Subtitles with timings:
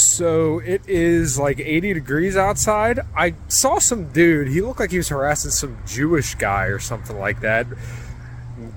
[0.00, 3.00] So it is like 80 degrees outside.
[3.16, 7.18] I saw some dude, he looked like he was harassing some Jewish guy or something
[7.18, 7.66] like that,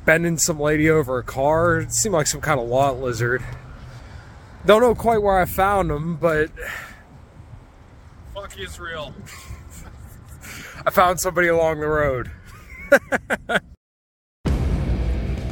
[0.05, 1.79] bending some lady over a car.
[1.81, 3.43] It seemed like some kind of lot lizard.
[4.65, 6.51] Don't know quite where I found him, but
[8.33, 9.13] Fuck Israel.
[10.85, 12.31] I found somebody along the road.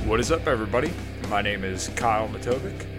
[0.05, 0.91] what is up, everybody?
[1.29, 2.98] My name is Kyle Matovic.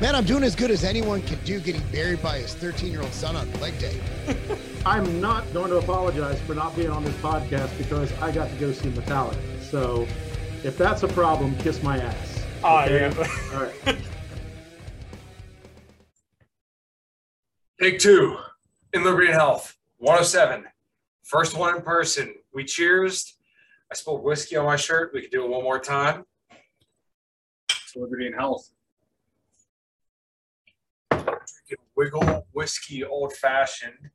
[0.00, 3.02] Man, I'm doing as good as anyone can do getting buried by his 13 year
[3.02, 4.00] old son on leg day.
[4.86, 8.56] I'm not going to apologize for not being on this podcast because I got to
[8.56, 9.36] go see Metallica.
[9.62, 10.06] So
[10.64, 12.42] if that's a problem, kiss my ass.
[12.64, 13.04] I Okay?
[13.04, 13.18] am.
[13.54, 13.74] All right.
[17.80, 18.38] Take two
[18.94, 20.64] in Liberty and Health, 107.
[21.24, 22.34] First one in person.
[22.54, 23.36] We cheers.
[23.92, 25.12] I spilled whiskey on my shirt.
[25.14, 26.24] We could do it one more time.
[27.70, 28.70] It's Liberty and Health.
[31.24, 34.10] Drinking Wigle whiskey old fashioned.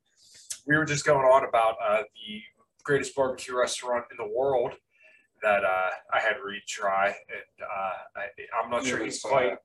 [0.66, 2.42] We were just going on about uh, the
[2.82, 4.72] greatest barbecue restaurant in the world
[5.42, 7.06] that uh, I had Reed try.
[7.06, 8.26] And uh, I,
[8.62, 9.52] I'm not sure he's quite.
[9.52, 9.56] uh,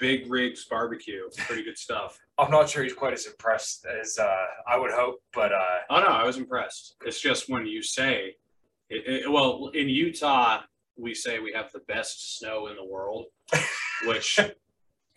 [0.00, 1.28] Big Rigs Barbecue.
[1.36, 2.18] Pretty good stuff.
[2.38, 5.58] I'm not sure he's quite as impressed as uh, I would hope, but uh,
[5.90, 6.96] Oh no, I was impressed.
[7.04, 8.34] It's just when you say,
[8.88, 10.62] it, it- well, in Utah
[10.96, 13.26] we say we have the best snow in the world,
[14.06, 14.38] which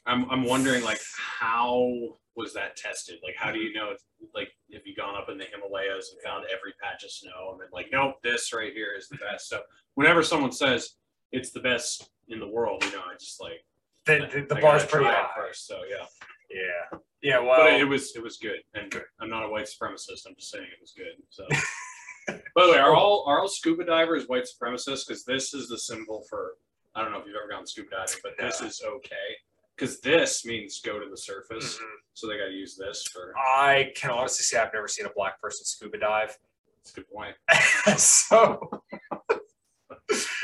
[0.07, 1.91] I'm I'm wondering like how
[2.35, 3.19] was that tested?
[3.23, 3.91] Like how do you know?
[3.91, 4.01] If,
[4.33, 7.61] like have you gone up in the Himalayas and found every patch of snow and
[7.61, 9.49] then like nope, this right here is the best.
[9.49, 9.61] So
[9.95, 10.95] whenever someone says
[11.31, 13.63] it's the best in the world, you know, I just like
[14.05, 15.27] the, the, the bar's pretty high.
[15.35, 15.67] first.
[15.67, 16.05] So yeah.
[16.49, 17.39] Yeah, yeah.
[17.39, 20.25] Well, but it was it was good, and I'm not a white supremacist.
[20.25, 21.21] I'm just saying it was good.
[21.29, 21.45] So,
[22.55, 25.07] by the way, are all are all scuba divers white supremacists?
[25.07, 26.53] Because this is the symbol for
[26.95, 29.35] I don't know if you've ever gone scuba diving, but this is okay.
[29.77, 31.95] Because this means go to the surface, Mhm.
[32.13, 33.31] so they got to use this for.
[33.37, 36.35] I can honestly say I've never seen a black person scuba dive.
[36.77, 37.35] That's a good point.
[37.99, 38.81] so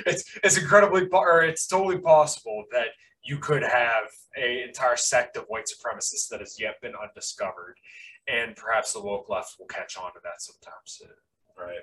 [0.05, 2.89] it's it's incredibly or it's totally possible that
[3.23, 4.05] you could have
[4.37, 7.79] a entire sect of white supremacists that has yet been undiscovered,
[8.27, 11.09] and perhaps the woke left will catch on to that sometime soon.
[11.57, 11.81] Right.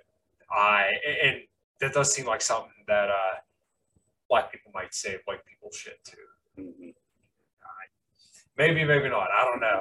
[0.52, 1.42] I and
[1.80, 3.40] that does seem like something that uh,
[4.28, 6.62] black people might say white people shit too.
[6.62, 6.94] Mhm.
[8.60, 9.28] Maybe, maybe not.
[9.30, 9.80] I don't know.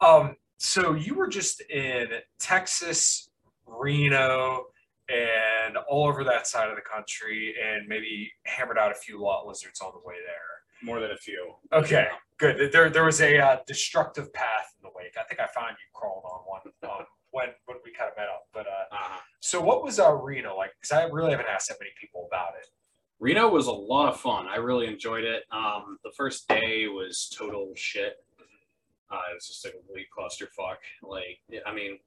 [0.00, 2.06] Um, so you were just in
[2.40, 3.28] Texas,
[3.66, 4.64] Reno,
[5.10, 9.46] and all over that side of the country, and maybe hammered out a few lot
[9.46, 10.48] lizards on the way there.
[10.82, 11.54] More than a few.
[11.72, 12.06] Okay,
[12.38, 12.72] good.
[12.72, 15.14] There, there was a uh, destructive path in the wake.
[15.18, 16.60] I think I found you crawled on one
[16.90, 18.44] um, when when we kind of met up.
[18.54, 19.20] But uh, Uh-huh.
[19.40, 20.70] so, what was uh, Reno like?
[20.80, 22.66] Because I really haven't asked that many people about it.
[23.20, 24.46] Reno was a lot of fun.
[24.46, 25.42] I really enjoyed it.
[25.50, 28.16] Um, the first day was total shit.
[29.10, 30.76] Uh, it was just like a complete clusterfuck.
[31.02, 31.98] Like, I mean,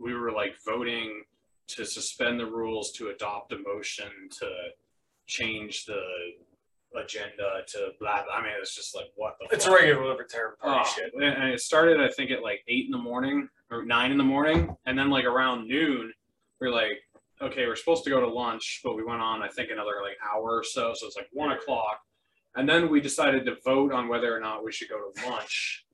[0.00, 1.24] we were like voting
[1.68, 4.06] to suspend the rules, to adopt a motion,
[4.38, 4.48] to
[5.26, 6.00] change the
[6.96, 8.22] agenda, to blah.
[8.24, 8.34] blah.
[8.34, 9.54] I mean, it's just like what the.
[9.54, 9.80] It's fuck?
[9.80, 11.12] regular libertarian party Oh, shit.
[11.14, 14.24] and it started, I think, at like eight in the morning or nine in the
[14.24, 16.12] morning, and then like around noon,
[16.60, 17.02] we are like,
[17.42, 20.16] okay, we're supposed to go to lunch, but we went on, I think, another like
[20.24, 22.00] hour or so, so it's like one o'clock,
[22.56, 25.84] and then we decided to vote on whether or not we should go to lunch,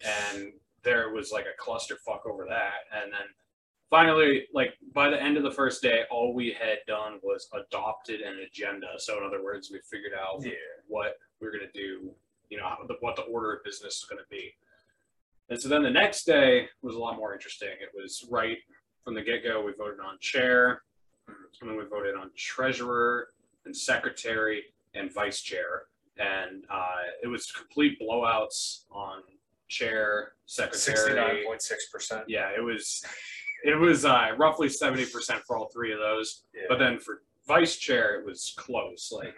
[0.00, 0.52] and
[0.82, 3.26] there was like a clusterfuck over that, and then
[3.90, 8.20] finally, like by the end of the first day, all we had done was adopted
[8.22, 8.86] an agenda.
[8.96, 10.52] So in other words, we figured out Yeah.
[10.88, 12.10] what we are going to do,
[12.48, 14.54] you know, the, what the order of business is going to be.
[15.50, 17.68] And so then the next day was a lot more interesting.
[17.68, 18.56] It was right
[19.04, 20.82] from the get go, we voted on chair,
[21.28, 23.28] and then we voted on treasurer
[23.64, 24.64] and secretary
[24.94, 25.84] and vice chair.
[26.18, 29.22] And uh, it was complete blowouts on
[29.68, 30.78] chair, secretary.
[30.78, 32.24] Sixty-nine point six percent.
[32.28, 33.02] Yeah, it was
[33.64, 36.42] it was uh, roughly 70% for all three of those.
[36.68, 39.12] But then for vice chair, it was close.
[39.14, 39.34] Like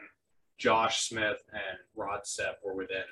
[0.58, 3.05] Josh Smith and Rod Sepp were within,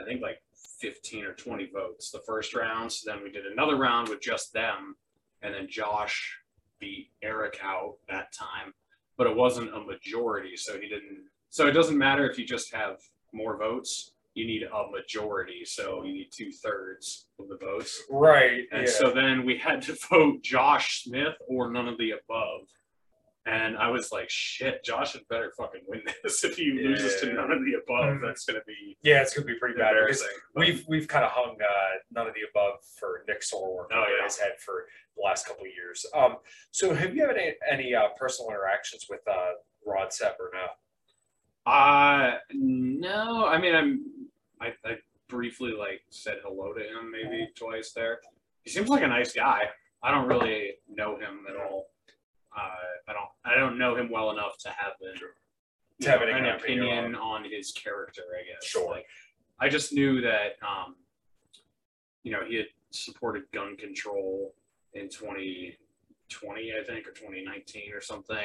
[0.00, 0.42] I think, like
[0.80, 2.90] 15 or 20 votes the first round.
[2.90, 4.96] So then we did another round with just them.
[5.44, 6.36] And then Josh
[6.80, 8.72] beat Eric out that time.
[9.16, 10.56] But it wasn't a majority.
[10.56, 11.28] So he didn't.
[11.50, 12.96] So it doesn't matter if you just have
[13.32, 14.10] more votes.
[14.34, 18.02] you need a majority, so you need two thirds of the votes.
[18.10, 18.64] Right.
[18.72, 18.92] And yeah.
[18.92, 22.62] so then we had to vote Josh Smith or none of the above.
[23.46, 26.42] And I was like, shit, Josh had better fucking win this.
[26.44, 28.22] If he loses to none of the above, Mhm.
[28.22, 30.24] that's gonna be yeah, it's gonna be pretty bad because
[30.54, 34.10] we've we've kind of hung uh, none of the above for Nick Sarwark Oh, over
[34.18, 34.24] yeah.
[34.24, 34.86] his head for
[35.16, 36.06] the last couple of years.
[36.14, 36.36] Um,
[36.70, 39.52] so have you had any, any uh, personal interactions with uh,
[39.84, 40.66] Rod Sepp or no?
[41.70, 44.04] Uh no, I mean I'm
[44.60, 44.96] I, I
[45.28, 48.20] briefly like said hello to him maybe twice there.
[48.62, 49.64] He seems like a nice guy.
[50.02, 51.86] I don't really know him at all.
[52.56, 55.14] Uh, I don't I don't know him well enough to have an,
[56.02, 58.64] To have know, an opinion opinion on his character, I guess.
[58.64, 58.90] Sure.
[58.90, 59.06] Like,
[59.60, 60.96] I just knew that um,
[62.22, 64.54] you know, he had supported gun control
[64.94, 68.38] in 2020, I think, or 2019 or something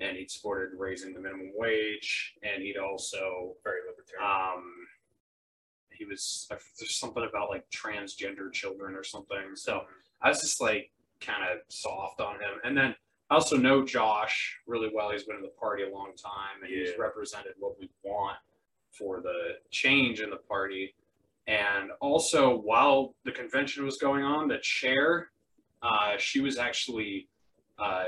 [0.00, 4.28] and he'd supported raising the minimum wage, and he'd also Very libertarian.
[4.28, 4.72] um,
[5.92, 9.54] he was there's something about like transgender children or something.
[9.54, 9.82] So
[10.20, 10.90] I was just like
[11.20, 12.94] kind of soft on him, and then
[13.30, 15.10] I also know Josh really well.
[15.10, 18.36] He's been in the party a long time, and he's represented what we want
[18.90, 20.94] for the change in the party.
[21.46, 25.30] And also, while the convention was going on, the chair,
[25.82, 27.28] uh, she was actually
[27.78, 28.04] uh,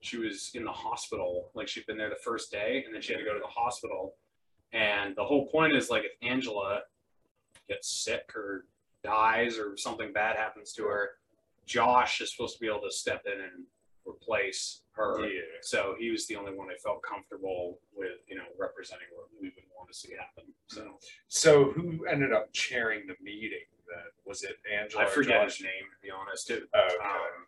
[0.00, 1.50] she was in the hospital.
[1.54, 3.46] Like she'd been there the first day, and then she had to go to the
[3.46, 4.14] hospital.
[4.72, 6.80] And the whole point is like if Angela
[7.68, 8.66] gets sick or
[9.04, 11.10] dies or something bad happens to her,
[11.66, 13.64] Josh is supposed to be able to step in and
[14.06, 15.20] replace her.
[15.26, 15.40] Yeah.
[15.62, 19.48] So he was the only one I felt comfortable with, you know, representing what we
[19.48, 20.52] would want to see happen.
[20.68, 23.66] So So who ended up chairing the meeting?
[23.88, 25.04] Then was it Angela?
[25.04, 26.50] I forget his name to be honest.
[26.50, 26.94] It, Oh, okay.
[27.04, 27.46] um,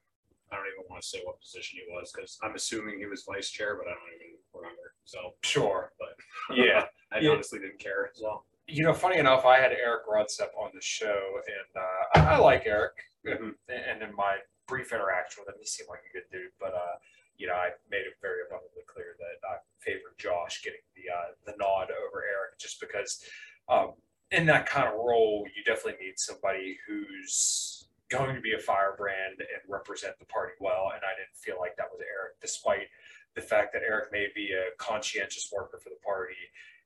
[0.52, 3.24] I don't even want to say what position he was because I'm assuming he was
[3.24, 4.94] vice chair, but I don't even remember.
[5.04, 5.92] So Sure.
[5.98, 6.16] But-
[6.56, 6.86] yeah.
[7.12, 7.30] I Yeah.
[7.30, 8.46] honestly didn't care as well.
[8.66, 12.38] You know, funny enough, I had Eric Rodstep on the show, and uh, I, I
[12.38, 12.92] like Eric.
[13.26, 13.54] Mhm.
[13.68, 16.54] And in my brief interaction with him, he seemed like a good dude.
[16.60, 16.96] But uh,
[17.36, 21.30] you know, I made it very abundantly clear that I favored Josh getting the uh,
[21.46, 23.22] the nod over Eric, just because
[23.68, 23.94] um,
[24.30, 29.40] in that kind of role, you definitely need somebody who's going to be a firebrand
[29.40, 30.92] and represent the party well.
[30.94, 32.88] And I didn't feel like that was Eric, despite
[33.34, 36.38] the fact that Eric may be a conscientious worker for the party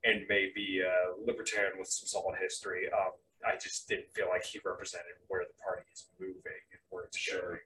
[0.05, 2.87] and may be a libertarian with some solid history.
[2.89, 3.13] Um,
[3.47, 6.65] I just didn't feel like he represented where the party is moving
[7.05, 7.61] it's Sure.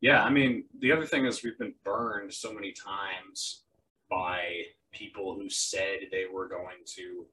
[0.00, 3.64] Yeah, I mean, the other thing is we've been burned so many times
[4.10, 4.62] by
[4.92, 7.26] people who said they were going to,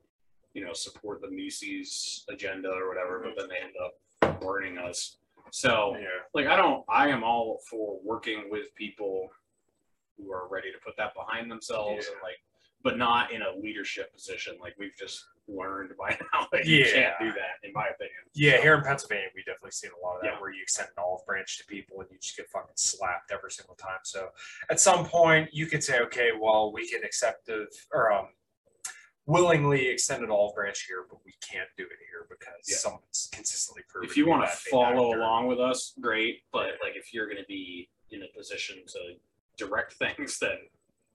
[0.53, 5.17] you know, support the Mises agenda or whatever, but then they end up burning us.
[5.51, 6.05] So, Yeah.
[6.33, 9.29] like, I don't, I am all for working with people
[10.17, 12.39] who are ready to put that behind themselves and like,
[12.83, 14.57] but not in a leadership position.
[14.61, 16.93] Like we've just learned by now that you Yeah.
[16.93, 18.17] can't do that, in my opinion.
[18.33, 20.39] Yeah, here in Pennsylvania, we definitely seen a lot of that Yeah.
[20.41, 23.51] where you extend an olive branch to people and you just get fucking slapped every
[23.51, 23.99] single time.
[24.03, 24.29] So
[24.69, 28.27] at some point, you could say, okay, well, we can accept of or um,
[29.25, 32.77] willingly extend an olive branch here, but we can't do it here because Yeah.
[32.77, 34.09] someone's consistently proven.
[34.09, 36.43] if you want to follow along with us, great.
[36.51, 39.15] But like if you're going to be in a position to
[39.57, 40.57] direct things, then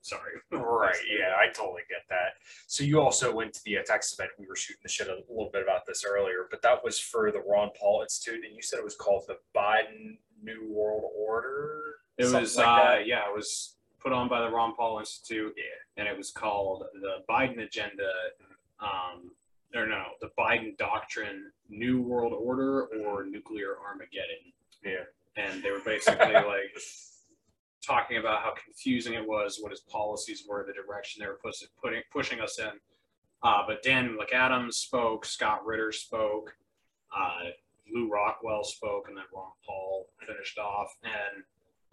[0.01, 0.33] sorry.
[0.51, 0.95] Right.
[1.07, 2.33] Yeah, I totally get that.
[2.67, 4.31] So you also went to the uh, Texas event.
[4.39, 7.31] We were shooting the shit a little bit about this earlier, but that was for
[7.31, 11.95] the Ron Paul Institute, and you said it was called the Biden New World Order.
[12.17, 15.63] It was like uh, yeah, it was put on by the Ron Paul Institute, Yeah.
[16.01, 18.09] and it was called the Biden Agenda,
[18.79, 19.31] um,
[19.75, 24.53] or no, the Biden Doctrine, New World Order, or Nuclear Armageddon.
[24.83, 25.03] Yeah.
[25.35, 26.73] and they were basically like
[27.89, 31.67] talking about how confusing it was, what his policies were, the direction they were pushing
[31.81, 32.71] putting pushing us in.
[33.41, 36.55] Uh, but Dan McAdams spoke, Scott Ritter spoke,
[37.15, 37.49] uh,
[37.91, 40.93] Lew Rockwell spoke, and then Ron Paul finished off.
[41.03, 41.43] And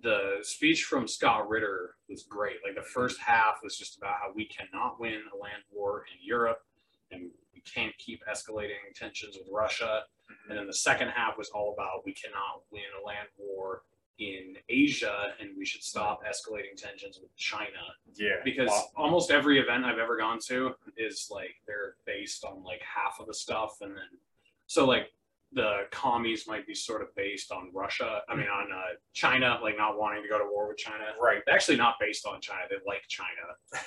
[0.03, 2.57] the speech from Scott Ritter was great.
[2.65, 6.27] Like the first half was just about how we cannot win a land war in
[6.27, 6.63] Europe,
[7.11, 10.03] and we can't keep escalating tensions with Russia.
[10.49, 13.83] And then the second half was all about we cannot win a land war
[14.19, 17.69] in Asia and we should stop escalating tensions with China.
[18.15, 18.37] Yeah.
[18.45, 18.85] Because Wow.
[18.97, 23.27] almost every event I've ever gone to is like they're based on like half of
[23.27, 24.19] the stuff and then
[24.67, 25.13] so like
[25.53, 28.21] the commies might be sort of based on Russia.
[28.29, 31.05] I mean on uh, China, like not wanting to go to war with China.
[31.23, 31.41] Right.
[31.47, 32.61] They're actually not based on China.
[32.69, 33.29] They like China.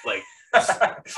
[0.05, 0.23] Like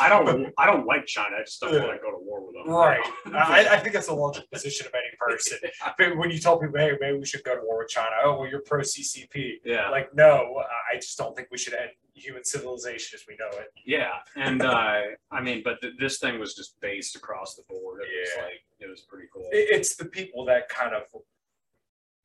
[0.02, 1.38] I don't I don't like China.
[1.40, 2.74] I just don't want to go to war with them.
[2.74, 3.00] right.
[3.34, 5.58] I, I think that's a logical position of any person.
[5.98, 8.40] But when you tell people, hey, maybe we should go to war with China, oh,
[8.40, 9.58] well, you're pro CCP.
[9.64, 9.90] yeah.
[9.90, 11.92] Like, no, I just don't think we should end.
[12.16, 13.68] human civilization as we know it.
[13.86, 18.02] Yeah, and uh, I mean, but th- this thing was just based across the board.
[18.02, 18.22] It Yeah.
[18.22, 19.48] was like it was pretty cool.
[19.52, 21.04] It- It's the people that kind of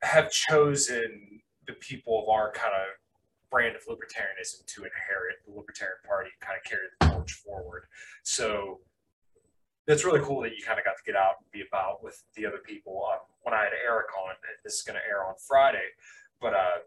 [0.03, 2.89] have chosen the people of our kind of
[3.51, 7.87] brand of libertarianism to inherit the Libertarian Party and kind of carry the torch forward.
[8.23, 8.81] So
[9.87, 12.23] that's really cool that you kind of got to get out and be about with
[12.35, 13.07] the other people.
[13.13, 14.35] Um, when I had Eric on,
[14.65, 15.87] this is going to air on Friday,
[16.41, 16.79] but uh,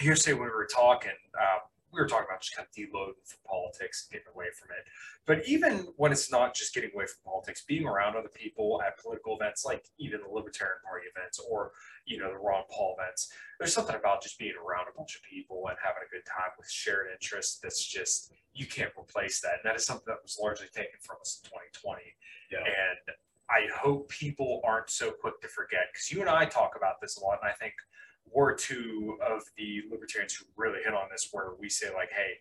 [0.00, 1.58] hearsay when we were talking, uh,
[1.96, 4.84] we were talking about just kind of deloading from politics and getting away from it.
[5.26, 9.00] But even when it's not just getting away from politics, being around other people at
[9.00, 11.72] political events, like even the Libertarian Party events or
[12.04, 15.22] you know the Ron Paul events, there's something about just being around a bunch of
[15.22, 19.60] people and having a good time with shared interests that's just you can't replace that.
[19.62, 22.02] And that is something that was largely taken from us in 2020.
[22.52, 22.58] Yeah.
[22.60, 23.16] And
[23.48, 27.16] I hope people aren't so quick to forget because you and I talk about this
[27.16, 27.74] a lot, and I think
[28.36, 32.32] we're two of the libertarians who really hit on this, where we say like, hey,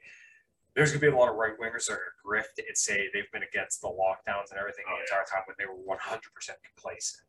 [0.75, 3.31] there's gonna be a lot of right wingers that are gonna grift and say they've
[3.31, 6.19] been against the lockdowns and everything Oh, the entire time when they were 100%
[6.75, 7.23] complacent.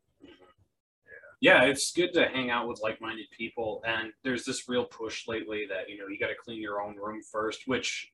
[1.39, 5.65] yeah, it's good to hang out with like-minded people, and there's this real push lately
[5.69, 7.67] that you know you got to clean your own room first.
[7.67, 8.11] Which,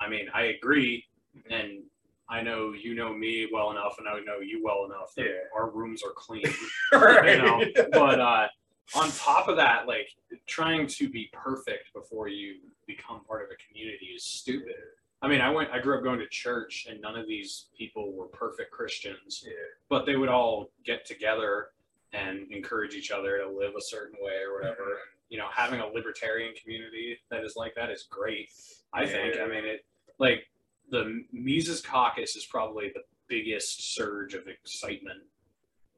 [0.00, 1.04] I mean, I agree,
[1.50, 1.82] and
[2.30, 5.32] I know you know me well enough, and I know you well enough that Yeah.
[5.54, 6.44] our rooms are clean.
[6.92, 7.36] right.
[7.36, 7.62] you know
[7.92, 8.46] but uh
[8.94, 10.08] on top of that like
[10.46, 12.56] trying to be perfect before you
[12.86, 14.74] become part of a community is stupid
[15.22, 18.12] i mean i went i grew up going to church and none of these people
[18.12, 19.52] were perfect christians Yeah.
[19.88, 21.68] but they would all get together
[22.12, 24.90] and encourage each other to live a certain way or whatever Mhm.
[24.90, 28.50] and you know having a libertarian community that is like that is great
[28.92, 29.44] i think Yeah.
[29.44, 29.84] i mean it
[30.18, 30.48] like
[30.90, 35.22] the mises caucus is probably the biggest surge of excitement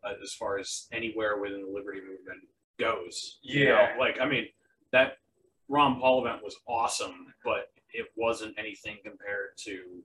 [0.04, 2.42] uh, as far as anywhere within the liberty movement
[2.82, 3.38] goes.
[3.42, 3.70] you know?
[3.70, 3.96] Yeah.
[3.98, 4.46] like I mean
[4.92, 5.18] that
[5.68, 10.02] Ron Paul event was awesome, but it wasn't anything compared to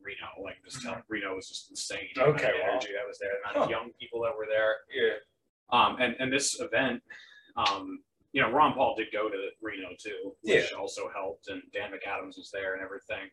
[0.00, 0.28] Reno.
[0.42, 2.08] Like just tell Reno was just insane.
[2.14, 2.70] the Okay, wow.
[2.72, 3.70] energy that was there, the amount of Huh.
[3.80, 4.76] young people that were there.
[4.94, 5.16] Yeah.
[5.70, 7.02] Um, and and this event,
[7.56, 7.98] um,
[8.32, 12.36] you know, Ron Paul did go to Reno too, which also helped, and Dan McAdams
[12.36, 13.28] was there and everything.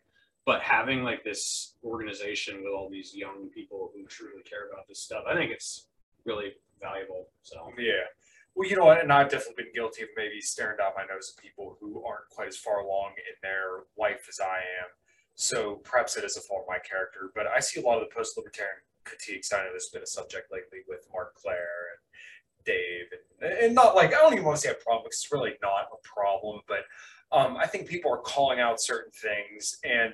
[0.46, 5.00] But having like this organization with all these young people who truly care about this
[5.02, 5.88] stuff, I think it's
[6.26, 7.28] really valuable.
[7.44, 8.08] So Yeah.
[8.56, 9.02] Well, you know what?
[9.02, 12.30] And I've definitely been guilty of maybe staring down my nose at people who aren't
[12.30, 14.90] quite as far along in their life as I am.
[15.36, 18.08] So perhaps it is a fault of my character, but I see a lot of
[18.08, 19.52] the post libertarian critiques.
[19.52, 23.06] I know there's been a subject lately with Marc Clair and Dave,
[23.42, 25.54] and, and not like, I don't even want to say a problem because it's really
[25.62, 26.86] not a problem, but
[27.32, 30.14] um, I think people are calling out certain things and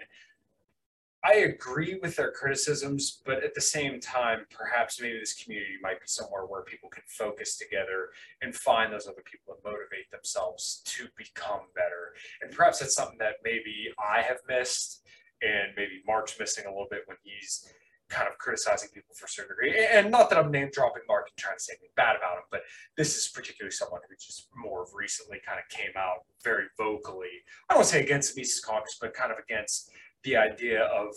[1.23, 5.99] I agree with their criticisms, but at the same time, perhaps maybe this community might
[5.99, 8.09] be somewhere where people can focus together
[8.41, 12.13] and find those other people and motivate themselves to become better.
[12.41, 15.01] And perhaps that's something that maybe I have missed,
[15.41, 17.67] and maybe Marc's missing a little bit when he's
[18.09, 19.87] kind of criticizing people for a certain degree.
[19.91, 22.43] And not that I'm name dropping Marc and trying to say anything bad about him,
[22.49, 22.61] but
[22.97, 27.43] this is particularly someone who just more of recently kind of came out very vocally.
[27.69, 29.91] I don't say against Mises Caucus, but kind of against
[30.23, 31.15] the idea of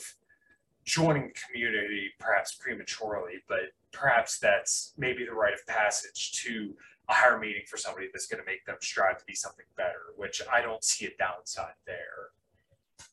[0.84, 6.74] joining the community perhaps prematurely, but perhaps that's maybe the rite of passage to
[7.08, 10.14] a higher meeting for somebody that's going to make them strive to be something better,
[10.16, 12.30] which I don't see a downside there.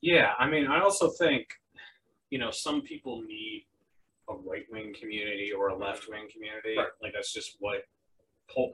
[0.01, 1.47] Yeah, I mean, I also think,
[2.29, 3.65] you know, some people need
[4.29, 6.77] a right wing community or a left wing community.
[6.77, 6.87] Right.
[7.01, 7.81] Like that's just what.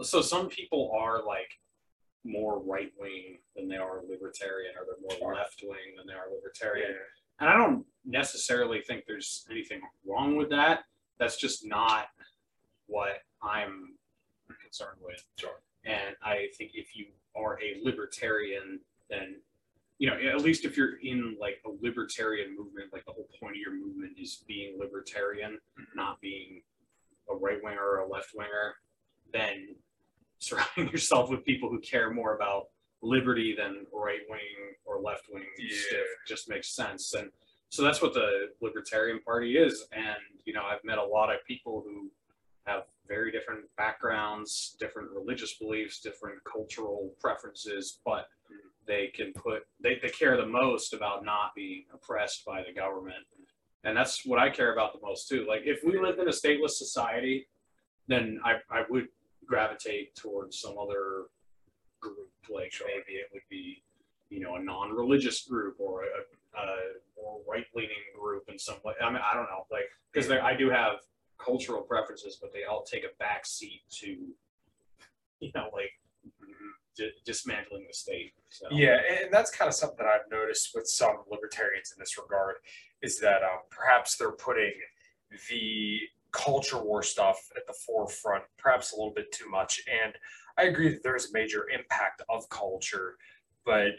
[0.03, 1.50] So some people are like
[2.25, 6.25] more right wing than they are libertarian, or they're more left wing than they are
[6.34, 6.96] libertarian.
[7.39, 10.84] And I don't necessarily think there's anything wrong with that.
[11.20, 12.08] That's just not
[12.88, 13.96] what I'm
[14.62, 15.24] concerned with.
[15.38, 15.62] Sure.
[15.86, 17.05] And I think if you
[17.36, 18.79] are a libertarian,
[19.10, 19.36] then
[19.98, 23.55] you know, at least if you're in like a libertarian movement, like the whole point
[23.55, 25.84] of your movement is being libertarian, mm-hmm.
[25.98, 26.62] not being
[27.29, 28.75] a right winger or a left winger,
[29.32, 29.75] then
[30.39, 32.68] surrounding yourself with people who care more about
[33.01, 35.75] liberty than right wing or left wing Yeah.
[35.75, 37.13] stiff just makes sense.
[37.13, 37.30] And
[37.70, 39.86] so that's what the Libertarian Party is.
[39.92, 42.10] And, you know, I've met a lot of people who
[42.65, 48.27] have very different backgrounds, different religious beliefs, different cultural preferences, but
[48.88, 53.25] they can put they, they care the most about not being oppressed by the government.
[53.84, 55.46] And that's what I care about the most too.
[55.48, 57.48] Like if we lived in a stateless society,
[58.08, 59.08] then I, I would
[59.46, 61.25] gravitate towards some other
[62.00, 62.30] group.
[62.50, 63.84] Like maybe it would be,
[64.30, 66.66] you know, a non-religious group or a, a
[67.22, 68.94] more right-leaning group in some way.
[69.02, 70.98] I mean, I don't know, like because I do have
[71.38, 74.08] cultural preferences, but they all take a back seat to,
[75.40, 75.92] you know, like
[76.96, 78.34] di- dismantling the state.
[78.50, 78.68] So.
[78.72, 82.56] Yeah, and that's kind of something that I've noticed with some libertarians in this regard
[83.02, 84.74] is that um, perhaps they're putting
[85.50, 86.00] the
[86.36, 89.82] culture war stuff at the forefront, perhaps a little bit too much.
[90.04, 90.13] And
[90.58, 93.18] I agree that there's a major impact of culture,
[93.65, 93.92] but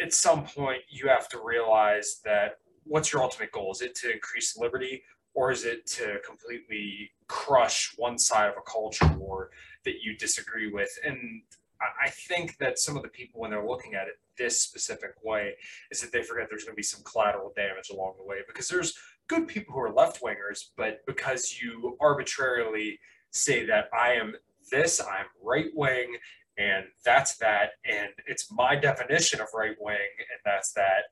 [0.00, 3.72] at some point you have to realize that what's your ultimate goal?
[3.72, 5.02] Is it to increase liberty
[5.34, 9.50] or is it to completely crush one side of a culture war
[9.84, 10.90] that you disagree with?
[11.04, 11.42] And
[11.80, 15.12] I- I think that some of the people, when they're looking at it this specific
[15.22, 15.56] way,
[15.90, 18.68] is that they forget there's going to be some collateral damage along the way because
[18.68, 18.96] there's
[19.28, 22.98] good people who are left wingers, but because you arbitrarily
[23.30, 24.34] say that I am
[24.70, 26.16] this, I'm right wing,
[26.58, 31.04] and that's that, and it's my definition of right wing, and that's that,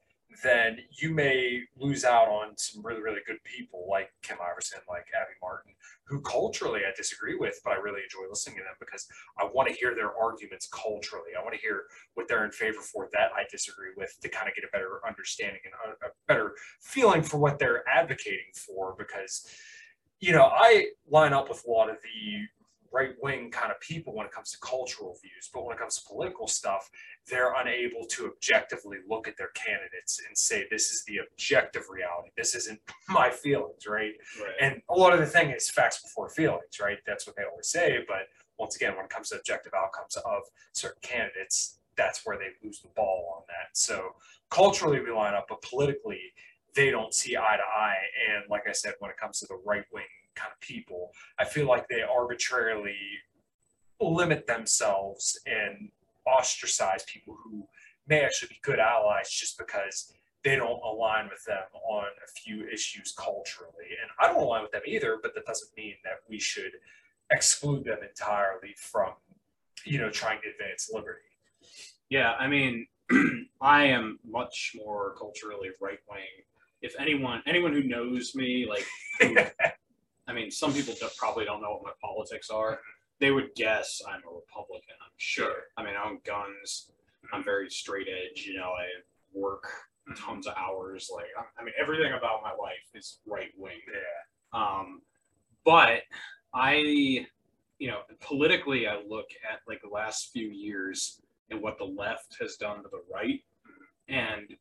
[0.42, 5.06] then you may lose out on some really, really good people like Kim Iversen, like
[5.14, 5.72] Abby Martin,
[6.04, 9.06] who culturally I disagree with, but I really enjoy listening to them because
[9.38, 11.32] I want to hear their arguments culturally.
[11.38, 11.84] I want to hear
[12.14, 15.00] what they're in favor for that I disagree with to kind of get a better
[15.06, 19.46] understanding and a, a better feeling for what they're advocating for because
[20.20, 22.46] you know i line up with a lot of the
[22.92, 25.96] right wing kind of people when it comes to cultural views but when it comes
[25.98, 26.90] to political stuff
[27.28, 32.28] they're unable to objectively look at their candidates and say this is the objective reality
[32.36, 34.54] this isn't my feelings right Right.
[34.60, 37.68] and a lot of the thing is facts before feelings right that's what they always
[37.68, 42.38] say but once again when it comes to objective outcomes of certain candidates that's where
[42.38, 44.14] they lose the ball on that so
[44.50, 46.20] culturally we line up, but politically
[46.74, 47.96] they don't see eye to eye.
[48.34, 51.44] And like I said, when it comes to the right wing kind of people, I
[51.44, 52.96] feel like they arbitrarily
[54.00, 55.90] limit themselves and
[56.26, 57.66] ostracize people who
[58.06, 60.12] may actually be good allies just because
[60.44, 63.94] they don't align with them on a few issues culturally.
[64.00, 66.72] And I don't align with them either, but that doesn't mean that we should
[67.30, 69.12] exclude them entirely from,
[69.84, 71.20] you know, trying to advance liberty.
[72.10, 72.86] Yeah, I mean,
[73.60, 76.44] I am much more culturally right wing.
[76.82, 78.84] If anyone, anyone who knows me, like,
[79.20, 79.36] who,
[80.32, 82.80] I mean, some people don't, probably don't know what my politics are.
[83.20, 84.94] They would guess I'm a Republican.
[85.04, 85.54] I'm sure.
[85.76, 86.90] I mean, I own guns.
[87.34, 88.46] I'm very straight edge.
[88.46, 88.86] You know, I
[89.34, 89.68] work
[90.16, 91.10] tons of hours.
[91.14, 93.80] Like, I- I mean, everything about my life is right wing.
[93.92, 94.58] Yeah.
[94.58, 95.02] Um,
[95.64, 96.02] but
[96.54, 97.26] I,
[97.78, 102.36] you know, politically, I look at like the last few years and what the left
[102.40, 103.40] has done to the right,
[104.08, 104.56] and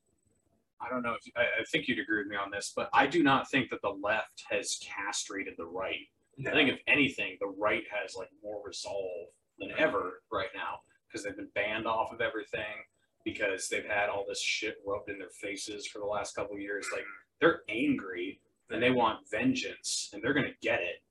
[0.84, 3.08] I don't know if I, I think you'd agree with me on this, but I
[3.08, 6.08] do not think that the left has castrated the right.
[6.48, 9.28] I think if anything, the right has like more resolve
[9.60, 12.86] than ever right now because they've been banned off of everything
[13.24, 16.62] because they've had all this shit rubbed in their faces for the last couple of
[16.62, 16.88] years.
[16.92, 17.06] Like
[17.40, 18.40] they're angry
[18.70, 21.04] and they want vengeance and they're gonna get it.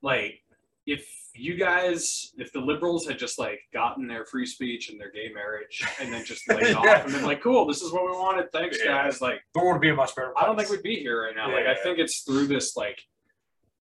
[0.00, 0.40] Like
[0.88, 5.12] if you guys, if the liberals had just like gotten their free speech and their
[5.12, 6.78] gay marriage and then just laid Yeah.
[6.78, 8.50] off and been like, cool, this is what we wanted.
[8.50, 9.02] Thanks, Yeah.
[9.04, 9.20] guys.
[9.20, 10.42] Like the world would be a much better place.
[10.42, 11.52] I don't think we'd be here right now.
[11.52, 12.98] Like I think it's through this like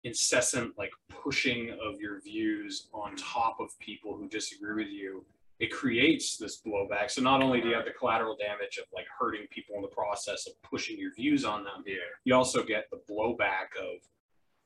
[0.03, 5.25] incessant like pushing of your views on top of people who disagree with you.
[5.59, 7.09] It creates this blowback.
[7.09, 9.87] So not only do you have the collateral damage of like hurting people in the
[9.87, 11.95] process of pushing your views on them, Yeah.
[12.25, 14.01] you also get the blowback of,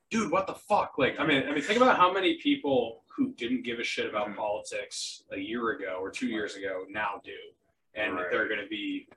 [0.09, 0.93] dude, what the fuck?
[0.97, 4.07] Like, I mean, I mean, think about how many people who didn't give a shit
[4.09, 4.35] about Mhm.
[4.37, 7.37] politics a year ago or two years ago now do,
[7.93, 8.31] and Right.
[8.31, 9.07] they're going to be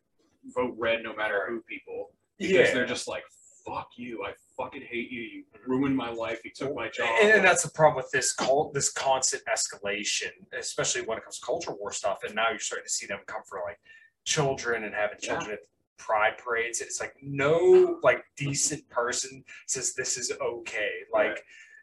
[0.55, 2.75] vote red no matter who people because Yeah.
[2.75, 3.25] they're just like,
[3.65, 7.09] fuck you, I fucking hate you, you ruined my life, you took my job.
[7.21, 11.39] And, and that's the problem with this cult, this constant escalation, especially when it comes
[11.39, 12.25] to culture war stuff.
[12.25, 13.79] And now you're starting to see them come for like
[14.25, 15.29] children and having Yeah.
[15.37, 15.61] children at
[15.99, 16.81] pride parades.
[16.81, 20.91] It's like no like decent person says this is okay.
[21.13, 21.39] Like, Right.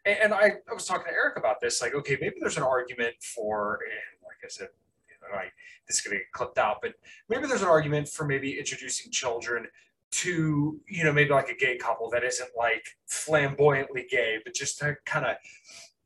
[0.06, 1.82] and, and I, I was talking to Eric about this.
[1.82, 3.80] Like, okay, maybe there's an argument for,
[4.24, 4.70] like I said,
[5.08, 5.46] you know, I,
[5.88, 6.94] this is gonna get clipped out, but
[7.30, 9.68] maybe there's an argument for maybe introducing children
[10.12, 14.80] to you know maybe like a gay couple that isn't like flamboyantly gay but just
[14.80, 15.36] to kind of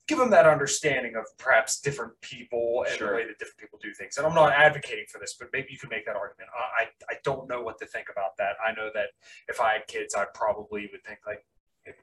[0.07, 3.09] give them that understanding of perhaps different people and Sure.
[3.09, 4.17] the way that different people do things.
[4.17, 6.49] And i'm not advocating for this but maybe you can make that argument.
[6.79, 8.55] I, I don't know what to think about that.
[8.65, 9.07] I know that
[9.47, 11.45] if i had kids i probably would think like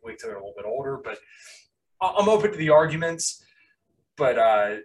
[0.04, 1.18] wait till they're a little bit older but
[2.00, 3.44] i'm open to the arguments.
[4.16, 4.76] But uh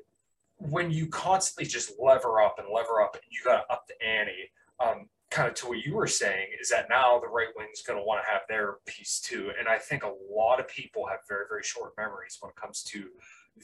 [0.58, 4.06] when you constantly just lever up and lever up and you got to up the
[4.06, 4.50] ante
[4.84, 7.82] um, kind of to what you were saying is that now the right wing is
[7.82, 9.52] going to want to have their piece too.
[9.60, 12.84] And I think a lot of people have very, very short memories when it comes
[12.84, 13.10] to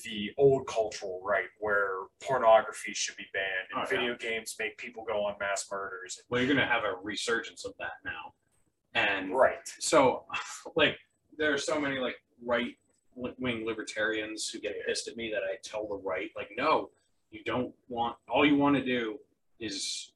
[0.03, 3.99] the old cultural right where pornography should be banned and Oh, yeah.
[3.99, 6.19] video games make people go on mass murders.
[6.29, 8.33] well, you're going to have a resurgence of that now.
[8.93, 9.65] And Right.
[9.79, 10.25] so,
[10.75, 10.97] like,
[11.37, 12.75] there are so many, like, right
[13.15, 16.89] wing libertarians who get pissed at me that I tell the right, like, no,
[17.29, 19.17] You don't want all you want to do
[19.59, 20.10] is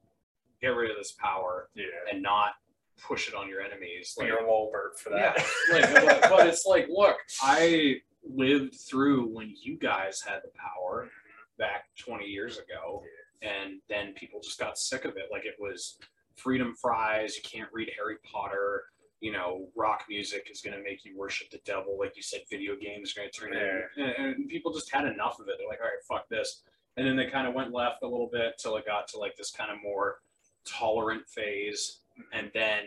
[0.65, 1.85] get rid of this power Yeah.
[2.11, 2.53] and not
[3.01, 4.15] push it on your enemies.
[4.17, 5.37] Like, You're a bird for that.
[5.69, 7.97] Yeah, like, but- but it's like, look, I
[8.27, 11.09] lived through when you guys had the power
[11.57, 13.03] back 20 years ago,
[13.41, 15.25] and then people just got sick of it.
[15.31, 15.97] Like it was
[16.35, 17.35] freedom fries.
[17.37, 18.85] You can't read Harry Potter.
[19.21, 21.97] You know, rock music is going to make you worship the devil.
[21.99, 24.03] Like you said, video games are going to turn in.
[24.03, 25.55] And, and people just had enough of it.
[25.57, 26.63] They're like, all right, fuck this.
[26.97, 29.35] And then they kind of went left a little bit till it got to like
[29.37, 30.19] this kind of more
[30.65, 31.99] tolerant phase.
[32.33, 32.83] And then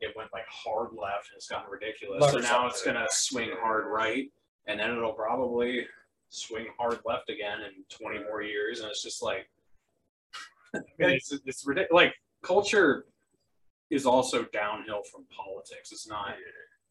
[0.00, 2.30] it went like hard left and it's gotten ridiculous.
[2.30, 4.30] So now it's going to swing hard right.
[4.66, 5.86] And then it'll probably
[6.30, 8.80] swing hard left again in 20 more years.
[8.80, 9.48] And it's just like,
[10.98, 11.92] it's, it's ridiculous.
[11.92, 13.06] Like culture
[13.90, 15.92] is also downhill from politics.
[15.92, 16.34] It's not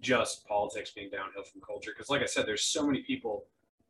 [0.02, 1.92] just politics being downhill from culture.
[1.96, 3.46] Because, like I said, there's so many people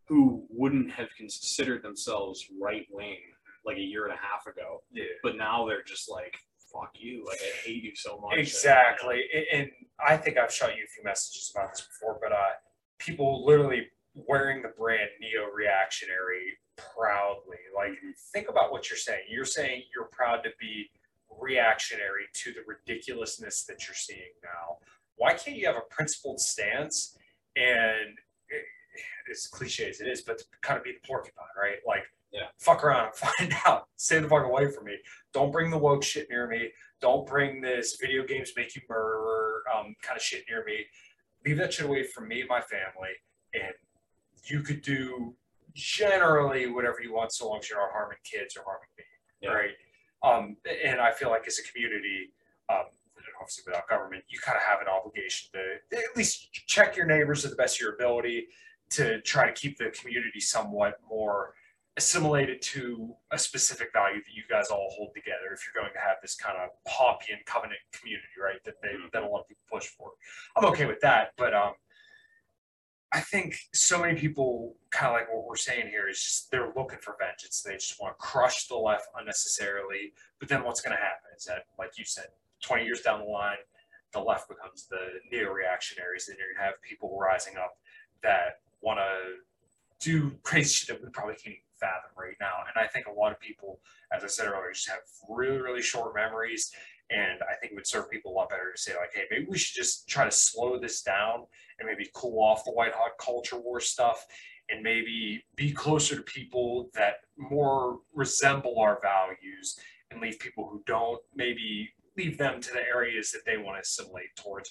[0.06, 3.20] who wouldn't have considered themselves right wing
[3.66, 5.06] like a year and a half ago, Yeah.
[5.24, 6.38] but now they're just like,
[6.72, 7.26] "Fuck you!
[7.26, 9.24] Like I hate you so much." Exactly.
[9.34, 9.72] A- And
[10.06, 12.52] I think I've shot you a few messages about this before, but uh,
[13.00, 17.58] people literally wearing the brand neo reactionary proudly.
[17.76, 17.94] Like,
[18.34, 19.24] think about what you're saying.
[19.30, 20.90] You're saying you're proud to be
[21.40, 24.78] reactionary to the ridiculousness that you're seeing now.
[25.16, 27.18] Why can't you have a principled stance
[27.56, 28.18] and
[28.52, 31.78] eh, as cliche as it is, but to kind of be the porcupine, right?
[31.86, 32.48] Like, Yeah.
[32.60, 33.88] fuck around and find out.
[33.96, 34.98] Stay the fuck away from me.
[35.34, 36.72] Don't bring the woke shit near me.
[37.00, 40.86] Don't bring this video games make you murderer um, kind of shit near me.
[41.46, 43.12] Leave that shit away from me and my family.
[43.54, 43.74] And
[44.46, 45.36] you could do
[45.76, 49.04] generally whatever you want so long as you're not harming kids or harming me.
[49.42, 49.52] Yeah.
[49.52, 49.72] Right.
[50.24, 52.34] Um, and I feel like as a community,
[52.70, 52.86] um,
[53.40, 57.42] obviously without government, you kind of have an obligation to at least check your neighbors
[57.42, 58.48] to the best of your ability
[58.92, 61.54] to try to keep the community somewhat more
[61.98, 66.00] assimilated to a specific value that you guys all hold together if you're going to
[66.00, 69.64] have this kind of Hoppean covenant community right that they that a lot of people
[69.72, 70.12] push for.
[70.56, 71.74] I'm okay with that but um
[73.12, 76.74] i think so many people kind of like what we're saying here is just they're
[76.76, 77.62] looking for vengeance.
[77.62, 81.46] They just want to crush the left unnecessarily but then what's going to happen is
[81.46, 82.26] that like you said
[82.64, 83.58] 20 years down the line
[84.14, 87.74] the left becomes the neo-reactionaries and you're going to have people rising up
[88.22, 89.44] that want to
[90.00, 92.64] do crazy shit that we probably can't fathom right now.
[92.68, 93.82] And I think a lot of people,
[94.16, 96.72] as I said earlier, just have really, really short memories.
[97.10, 99.46] And I think it would serve people a lot better to say, like, hey, maybe
[99.50, 101.46] we should just try to slow this down
[101.80, 104.26] and maybe cool off the white hot culture war stuff
[104.70, 109.78] and maybe be closer to people that more resemble our values
[110.10, 113.82] and leave people who don't, maybe leave them to the areas that they want to
[113.82, 114.70] assimilate towards.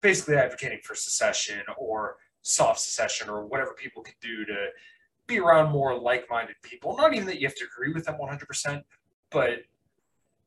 [0.00, 4.68] Basically advocating for secession or soft secession or whatever people could do to
[5.26, 6.96] be around more like-minded people.
[6.96, 8.82] Not even that you have to agree with them 100%,
[9.30, 9.62] but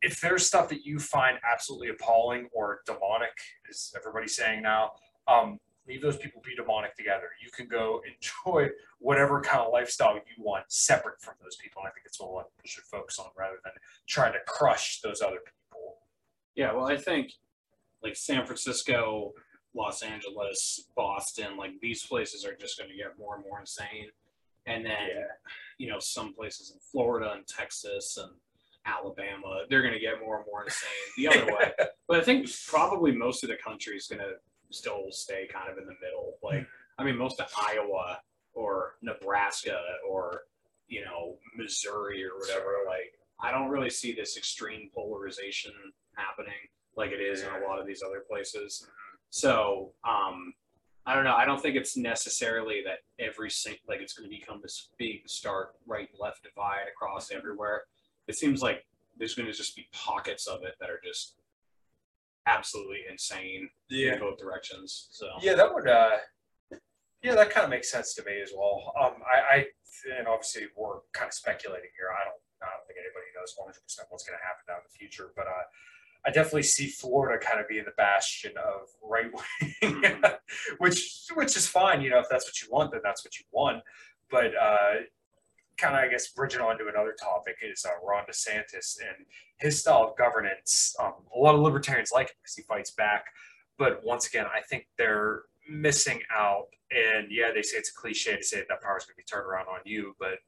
[0.02, 3.36] if there's stuff that you find absolutely appalling or demonic,
[3.70, 4.92] as everybody's saying now,
[5.28, 7.30] um, leave those people be demonic together.
[7.44, 11.82] You can go enjoy whatever kind of lifestyle you want separate from those people.
[11.82, 13.74] And I think that's what people should focus on rather than
[14.08, 15.98] trying to crush those other people.
[16.56, 17.34] Yeah, well, I think
[18.02, 19.34] like San Francisco,
[19.74, 24.10] Los Angeles, Boston, like these places are just going to get more and more insane.
[24.66, 25.24] And then, Yeah.
[25.78, 28.32] you know, some places in Florida and Texas and
[28.86, 31.72] Alabama, they're going to get more and more insane the other way.
[32.08, 34.34] But I think probably most of the country is going to
[34.70, 36.38] still stay kind of in the middle.
[36.44, 36.68] Like,
[37.00, 38.20] I mean, most of Iowa
[38.54, 40.44] or Nebraska or,
[40.88, 45.74] you know, Missouri or whatever, like, I don't really see this extreme polarization
[46.16, 46.54] happening
[46.96, 48.88] like it is in a lot of these other places.
[49.32, 50.54] So, um,
[51.06, 51.36] I don't know.
[51.36, 55.28] I don't think it's necessarily that every sing- like it's going to become this big
[55.28, 57.84] stark right left divide across everywhere.
[58.28, 58.84] It seems like
[59.18, 61.36] there's going to just be pockets of it that are just
[62.48, 64.14] absolutely insane yeah.
[64.14, 65.10] in both directions.
[65.12, 65.88] So Yeah, that would.
[65.88, 66.18] Uh,
[67.22, 68.94] yeah, that kind of makes sense to me as well.
[69.02, 69.66] Um, I, I
[70.18, 72.10] and obviously we're kind of speculating here.
[72.10, 72.42] I don't.
[72.64, 75.30] I don't think anybody knows 100 percent what's going to happen down in the future,
[75.38, 75.66] but uh,
[76.28, 80.14] I definitely see Florida kind of being the bastion of right wing,
[80.80, 82.02] which which is fine.
[82.02, 83.84] You know, if that's what you want, then that's what you want.
[84.32, 85.02] But uh,
[85.78, 89.26] kind of, I guess, bridging on to another topic is uh, Ron DeSantis and
[89.60, 90.96] his style of governance.
[91.00, 93.26] Um, a lot of libertarians like it because he fights back.
[93.78, 96.68] But once again, I think they're missing out.
[96.92, 99.18] And yeah, they say it's a cliche to say that, that power is going to
[99.18, 100.40] be turned around on you, but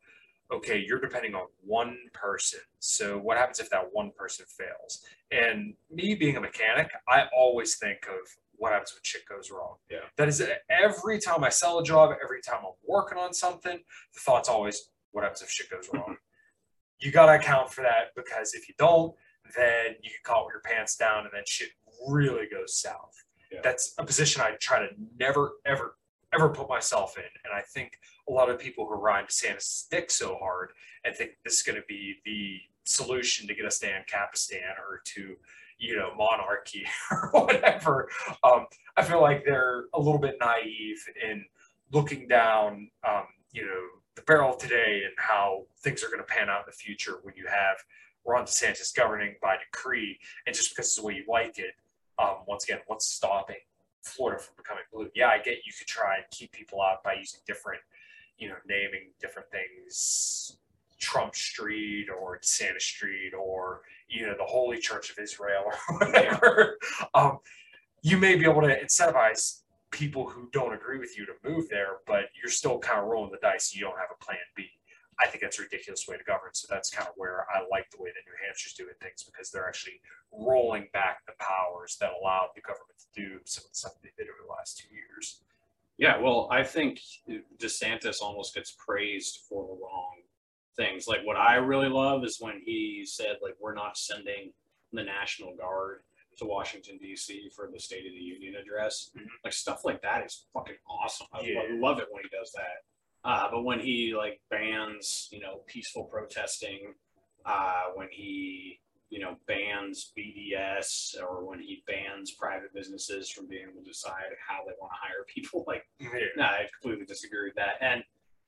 [0.52, 2.60] okay, you're depending on one person.
[2.80, 5.04] So what happens if that one person fails?
[5.32, 9.76] And me being a mechanic, I always think of what happens when shit goes wrong.
[9.90, 10.00] Yeah.
[10.18, 13.78] That is every time I sell a job, every time I'm working on something,
[14.14, 16.16] the thought's always, what happens if shit goes wrong?
[17.00, 19.14] you got to account for that because if you don't,
[19.56, 21.70] then you get caught with your pants down and then shit
[22.08, 23.14] really goes south.
[23.52, 23.60] Yeah.
[23.64, 24.88] That's a position I try to
[25.20, 25.96] never, ever,
[26.34, 27.24] ever put myself in.
[27.24, 30.72] And I think a lot of people who ride DeSantis stick so hard
[31.06, 35.02] and think this is going to be the solution to get us to Ancapistan or
[35.06, 35.36] to,
[35.78, 38.10] you know, monarchy or whatever.
[38.44, 41.46] Um, I feel like they're a little bit naive in
[41.92, 43.82] looking down, um, you know,
[44.16, 47.36] the barrel today and how things are going to pan out in the future when
[47.36, 47.78] you have
[48.26, 51.76] Ron DeSantis governing by decree, and just because it's the way you like it,
[52.20, 53.56] um, once again, what's stopping
[54.04, 55.10] Florida from becoming blue?
[55.16, 57.80] Yeah, I get you could try and keep people out by using different,
[58.38, 60.58] you know, naming different things,
[61.00, 66.78] Trump Street or Santa Street or you know the Holy Church of Israel or whatever.
[67.14, 67.40] um,
[68.02, 71.98] you may be able to incentivize people who don't agree with you to move there,
[72.06, 73.74] but you're still kind of rolling the dice.
[73.74, 74.66] You don't have a plan B.
[75.20, 76.54] I think that's a ridiculous way to govern.
[76.54, 79.50] So that's kind of where I like the way that New Hampshire's doing things because
[79.50, 80.00] they're actually
[80.32, 84.14] rolling back the powers that allowed the government to do some of the stuff they
[84.16, 85.42] did over the last two years.
[85.98, 87.00] Yeah, well, I think
[87.58, 90.18] DeSantis almost gets praised for the wrong
[90.76, 91.08] things.
[91.08, 94.52] Like what I really love is when he said, like, we're not sending
[94.94, 96.02] the National Guard
[96.38, 97.50] to Washington D.C.
[97.56, 99.10] for the State of the Union address.
[99.18, 99.26] Mhm.
[99.44, 101.26] Like stuff like that is fucking awesome.
[101.34, 101.62] I Yeah.
[101.62, 102.84] lo- love it when he does that.
[103.24, 106.94] Uh, but when he like bans, you know, peaceful protesting,
[107.44, 108.80] uh, when he
[109.88, 114.74] bans BDS or when he bans private businesses from being able to decide how they
[114.80, 117.76] want to hire people, like no, I completely disagree with that.
[117.82, 118.04] And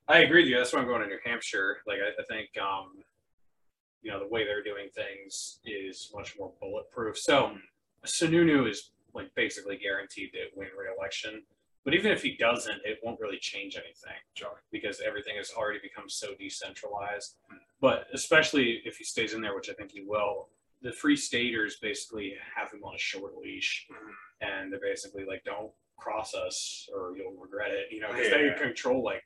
[0.08, 0.58] I agree with you.
[0.58, 1.78] That's why I'm going to New Hampshire.
[1.86, 2.94] Like, I, I think, um,
[4.02, 7.18] you know, the way they're doing things is much more bulletproof.
[7.18, 7.56] So,
[8.06, 11.44] Sununu is like basically guaranteed to win re-election.
[11.86, 14.62] But even if he doesn't, it won't really change anything Sure.
[14.72, 17.36] because everything has already become so decentralized.
[17.82, 20.50] But especially if he stays in there, which I think he will,
[20.82, 23.88] the free staters basically have him on a short leash,
[24.42, 28.54] and they're basically like, "Don't cross us, or you'll regret it." You know, because they
[28.62, 29.24] control like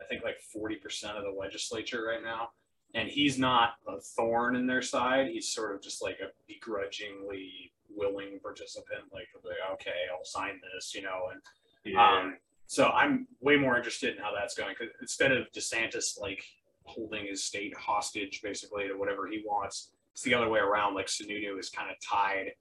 [0.00, 2.50] I think like forty percent of the legislature right now,
[2.94, 5.28] and he's not a thorn in their side.
[5.28, 9.04] He's sort of just like a begrudgingly willing participant.
[9.12, 9.28] Like,
[9.72, 14.32] okay, I'll sign this, you know, and um, so I'm way more interested in how
[14.34, 16.42] that's going because instead of DeSantis like
[16.84, 20.94] holding his state hostage basically to whatever he wants, it's the other way around.
[20.94, 22.52] Like Sununu is kind of tied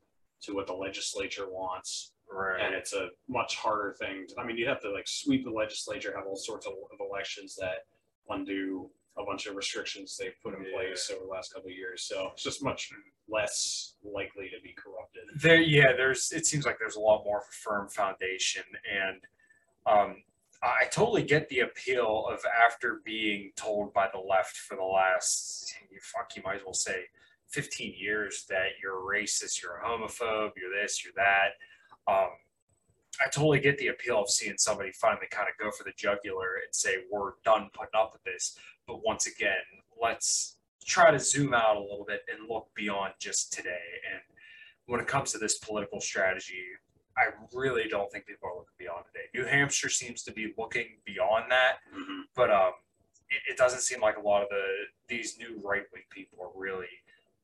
[0.41, 2.59] to what the legislature wants, right.
[2.61, 4.25] and it's a much harder thing.
[4.27, 6.99] To, I mean, you have to like sweep the legislature, have all sorts of, of
[6.99, 7.85] elections that
[8.27, 10.75] undo a bunch of restrictions they've put in Yeah.
[10.75, 12.03] place over the last couple of years.
[12.03, 12.91] So it's just much
[13.29, 15.23] less likely to be corrupted.
[15.41, 18.63] there yeah there's it seems like there's a lot more of a firm foundation
[19.01, 19.21] and
[19.87, 20.17] um
[20.61, 25.73] I totally get the appeal of after being told by the left for the last
[26.01, 27.05] fuck you might as well say
[27.49, 31.51] 15 years that you're a racist, you're a homophobe, you're this, you're that.
[32.07, 32.29] Um,
[33.21, 36.55] I totally get the appeal of seeing somebody finally kind of go for the jugular
[36.55, 38.57] and say we're done putting up with this.
[38.87, 39.53] But once again,
[40.01, 43.79] let's try to zoom out a little bit and look beyond just today.
[44.11, 44.21] And
[44.87, 46.63] when it comes to this political strategy,
[47.17, 49.25] I really don't think people are looking beyond today.
[49.33, 51.77] New Hampshire seems to be looking beyond that,
[52.35, 52.71] but um,
[53.29, 54.65] it, it doesn't seem like a lot of the
[55.07, 56.89] these new right wing people are really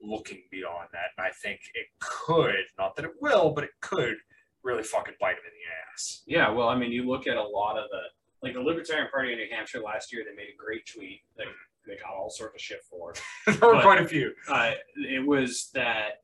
[0.01, 1.11] looking beyond that.
[1.17, 4.15] And I think it could, not that it will, but it could
[4.63, 6.21] really fucking bite them in the ass.
[6.27, 8.01] Yeah, well, I mean, you look at a lot of the
[8.43, 10.23] like the Libertarian Party in New Hampshire last year.
[10.27, 11.45] They made a great tweet that
[11.85, 13.13] they got all sorts of shit for.
[13.45, 14.33] there were But- quite a few.
[14.47, 16.21] Uh, it was that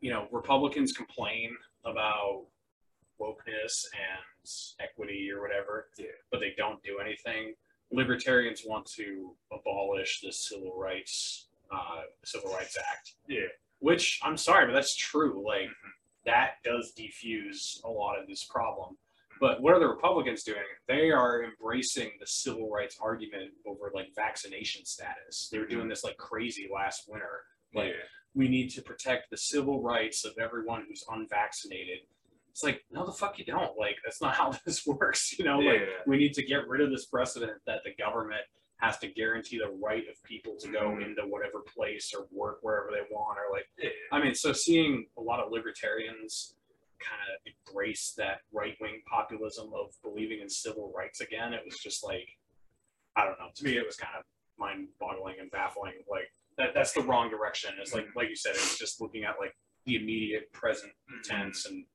[0.00, 2.44] you know Republicans complain about
[3.20, 4.48] wokeness and
[4.80, 6.06] equity or whatever, Yeah.
[6.30, 7.54] but they don't do anything.
[7.90, 13.12] Libertarians want to abolish the Civil Rights uh, Civil Rights Act.
[13.28, 13.40] Yeah.
[13.80, 15.44] which I'm sorry, but that's true.
[15.46, 15.68] Like
[16.24, 18.96] that does defuse a lot of this problem.
[19.40, 20.58] But what are the Republicans doing?
[20.88, 25.48] They are embracing the civil rights argument over like vaccination status.
[25.52, 27.42] They were doing this like crazy last winter.
[27.74, 28.02] Like Yeah.
[28.34, 31.98] we need to protect the civil rights of everyone who's unvaccinated.
[32.50, 33.76] It's like, no, the fuck you don't.
[33.78, 35.38] Like, that's not how this works.
[35.38, 35.86] You know, like Yeah.
[36.06, 38.40] we need to get rid of this precedent that the government
[38.78, 41.04] has to guarantee the right of people to go Mhm.
[41.06, 43.38] into whatever place or work wherever they want.
[43.38, 43.66] Or like,
[44.12, 46.54] I mean, so seeing a lot of libertarians
[46.98, 51.78] kind of embrace that right wing populism of believing in civil rights again, it was
[51.78, 52.28] just like,
[53.16, 53.50] I don't know.
[53.54, 54.24] To me, it was kind of
[54.58, 56.04] mind boggling and baffling.
[56.08, 57.74] Like, that, that's the wrong direction.
[57.80, 61.86] It's like, like you said, it's just looking at like the immediate present tense and,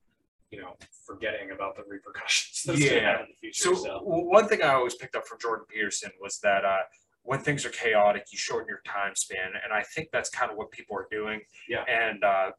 [0.51, 3.01] you know, forgetting about the repercussions that's going to Yeah.
[3.11, 3.63] happen in the future.
[3.63, 6.79] So So, one thing I always picked up from Jordan Peterson was that uh,
[7.23, 10.57] when things are chaotic, you shorten your time span, and I think that's kind of
[10.57, 11.41] what people are doing.
[11.69, 11.83] Yeah.
[11.87, 12.51] And uh,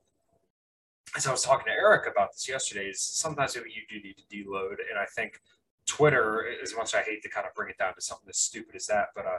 [1.17, 4.37] as I was talking to Eric about this yesterday, is sometimes you do need to
[4.37, 5.41] deload, and I think
[5.87, 8.39] Twitter, as much as I hate to kind of bring it down to something as
[8.39, 9.39] stupid as that, but uh,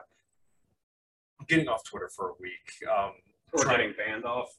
[1.47, 3.13] getting off Twitter for a week, um,
[3.53, 4.49] Or trying- getting banned off.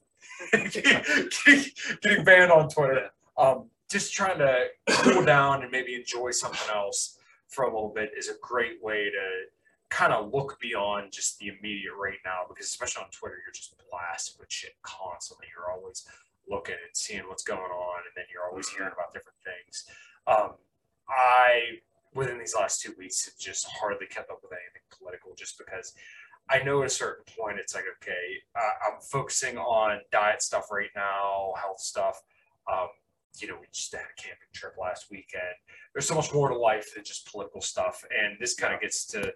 [0.50, 1.70] getting,
[2.02, 3.11] getting banned on Twitter.
[3.37, 7.18] Um, just trying to cool down and maybe enjoy something else
[7.48, 9.44] for a little bit is a great way to
[9.90, 13.74] kind of look beyond just the immediate right now because especially on Twitter you're just
[13.90, 15.46] blasted with shit constantly.
[15.54, 16.06] You're always
[16.48, 19.86] looking and seeing what's going on and then you're always hearing about different things.
[20.26, 20.54] Um,
[21.08, 21.78] I
[22.14, 25.94] within these last two weeks have just hardly kept up with anything political just because
[26.48, 30.70] I know at a certain point it's like okay, uh, I'm focusing on diet stuff
[30.70, 32.22] right now, health stuff.
[32.70, 32.88] Um,
[33.40, 35.54] you know, we just had a camping trip last weekend.
[35.92, 39.04] There's so much more to life than just political stuff, and this kind of gets
[39.06, 39.32] to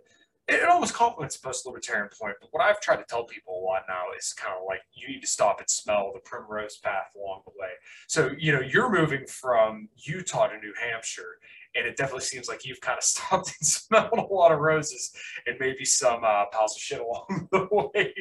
[0.49, 2.37] it, almost complements the post-libertarian point.
[2.41, 5.09] But what I've tried to tell people a lot now is kind of like you
[5.09, 7.69] need to stop and smell the primrose path along the way.
[8.07, 11.39] So you know, you're moving from Utah to New Hampshire,
[11.75, 15.13] and it definitely seems like you've kind of stopped and smelled a lot of roses
[15.47, 18.15] and maybe some uh, piles of shit along the way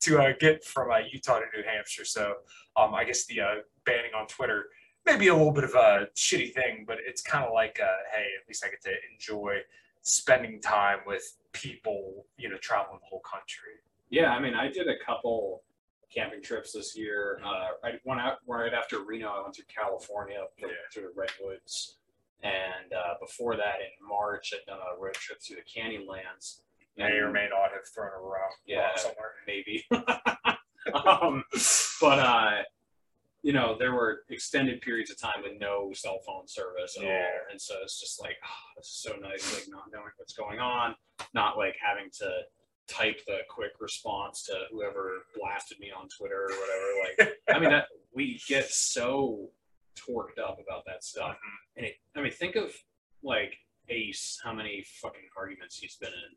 [0.00, 2.04] to uh, get from uh, Utah to New Hampshire.
[2.04, 2.34] So
[2.76, 4.66] um, I guess the uh, banning on Twitter
[5.06, 7.86] may be a little bit of a shitty thing, but it's kind of like, uh,
[8.14, 9.58] hey, at least I get to enjoy
[10.02, 13.74] spending time with people, you know, traveling the whole country.
[14.10, 15.62] Yeah, I mean, I did a couple
[16.14, 17.40] camping trips this year.
[17.44, 19.28] Uh, I went out right after Reno.
[19.28, 20.68] I went to California Yeah.
[20.92, 21.96] to the redwoods,
[22.42, 26.60] and uh, before that, in March, I'd done a road trip through the Canyonlands.
[26.98, 28.94] May or may not have thrown a rock, Yeah.
[28.96, 29.32] somewhere.
[29.46, 29.86] maybe.
[30.94, 31.42] um,
[32.00, 32.62] but uh,
[33.42, 37.24] you know, there were extended periods of time with no cell phone service at Yeah.
[37.24, 40.32] all, and so it's just like, oh, this is so nice, like not knowing what's
[40.32, 40.94] going on,
[41.34, 42.42] not like having to
[42.88, 46.88] type the quick response to whoever blasted me on Twitter or whatever.
[47.02, 49.50] Like, I mean, that we get so
[49.96, 51.78] torqued up about that stuff, mm-hmm.
[51.78, 51.94] and it.
[52.16, 52.72] I mean, think of
[53.22, 53.56] like
[53.88, 56.36] Ace, how many fucking arguments he's been in,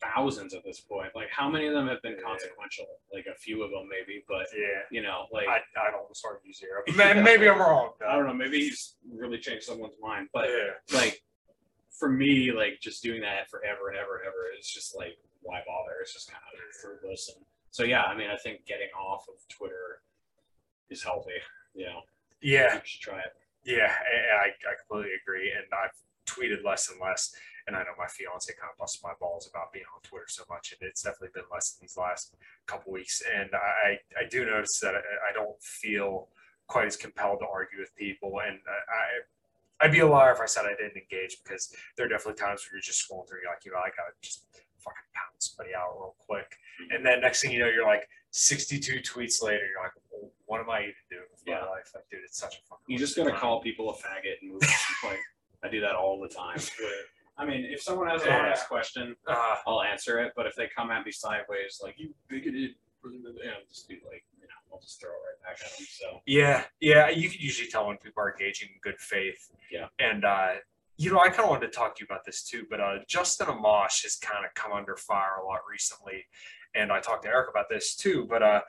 [0.00, 1.10] thousands at this point.
[1.14, 2.22] Like, how many of them have been Yeah.
[2.24, 2.86] consequential?
[3.12, 4.82] Like a few of them, maybe, but Yeah.
[4.90, 6.82] you know, like I, I'd almost argue zero.
[6.96, 7.92] May- Maybe I'm wrong.
[8.06, 10.96] I don't know, maybe he's really changed someone's mind, but yeah.
[10.98, 11.22] like
[11.98, 15.60] for me, like just doing that forever and ever and ever is just like why
[15.66, 15.96] bother?
[16.02, 17.32] It's just kind of fruitless.
[17.34, 20.02] And so yeah, I mean, I think getting off of Twitter
[20.90, 21.32] is healthy.
[21.74, 22.00] You know,
[22.40, 22.74] Yeah.
[22.74, 23.34] you should try it.
[23.64, 25.50] Yeah, I, I I completely agree.
[25.52, 27.34] And I've tweeted less and less.
[27.68, 30.42] And I know my fiance kind of busted my balls about being on Twitter so
[30.48, 30.72] much.
[30.72, 32.34] And it's definitely been less in these last
[32.66, 33.20] couple weeks.
[33.28, 36.28] And I, I do notice that I, I don't feel
[36.66, 38.40] quite as compelled to argue with people.
[38.40, 42.08] And I, I'd be a liar if I said I didn't engage because there are
[42.08, 44.46] definitely times where you're just scrolling through, you're like, you know, I gotta just
[44.80, 46.56] fucking pound somebody out real quick.
[46.80, 46.96] Mm-hmm.
[46.96, 50.60] And then next thing you know, you're like 62 tweets later, you're like, well, what
[50.60, 51.60] am I even doing with Yeah.
[51.60, 51.92] my life?
[51.94, 52.88] Like, dude, it's such a fucking.
[52.88, 53.38] You just gotta time.
[53.40, 55.10] call people a faggot and move on.
[55.10, 55.20] like
[55.62, 56.58] I do that all the time.
[57.38, 58.38] I mean, if someone has an Yeah.
[58.40, 60.32] honest question, Uh, I'll answer it.
[60.34, 62.74] But if they come at me sideways, like you bigoted,
[63.04, 65.86] yeah, I'll just be like, you know, I'll just throw it right back at them.
[65.88, 69.50] So Yeah, yeah, you can usually tell when people are engaging in good faith.
[69.70, 69.88] Yeah.
[70.00, 70.56] And uh,
[71.00, 72.98] you know, I kind of wanted to talk to you about this too, but uh,
[73.06, 76.26] Justin Amash has kind of come under fire a lot recently,
[76.74, 78.26] and I talked to Eric about this too.
[78.28, 78.62] But uh,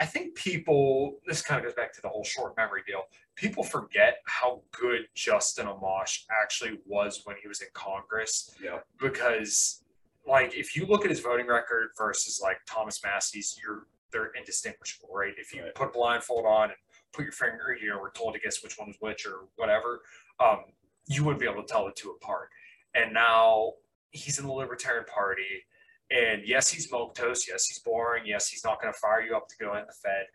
[0.00, 3.02] I think people, this kind of goes back to the whole short memory deal.
[3.36, 9.82] People forget how good Justin Amash actually was when he was in Congress yeah, because
[10.26, 15.08] like if you look at his voting record versus like Thomas Massie's, you're they're indistinguishable,
[15.12, 15.34] right?
[15.36, 15.74] If you Right.
[15.74, 16.78] put a blindfold on and
[17.12, 20.02] put your finger, you know, we're told to guess which one was which or whatever,
[20.38, 20.64] um,
[21.06, 22.48] you wouldn't be able to tell the two apart.
[22.94, 23.72] And now
[24.10, 25.64] he's in the Libertarian Party,
[26.10, 27.48] and yes, he's milquetoast.
[27.48, 28.24] Yes, he's boring.
[28.26, 30.26] Yes, he's not going to fire you up to go in the Fed.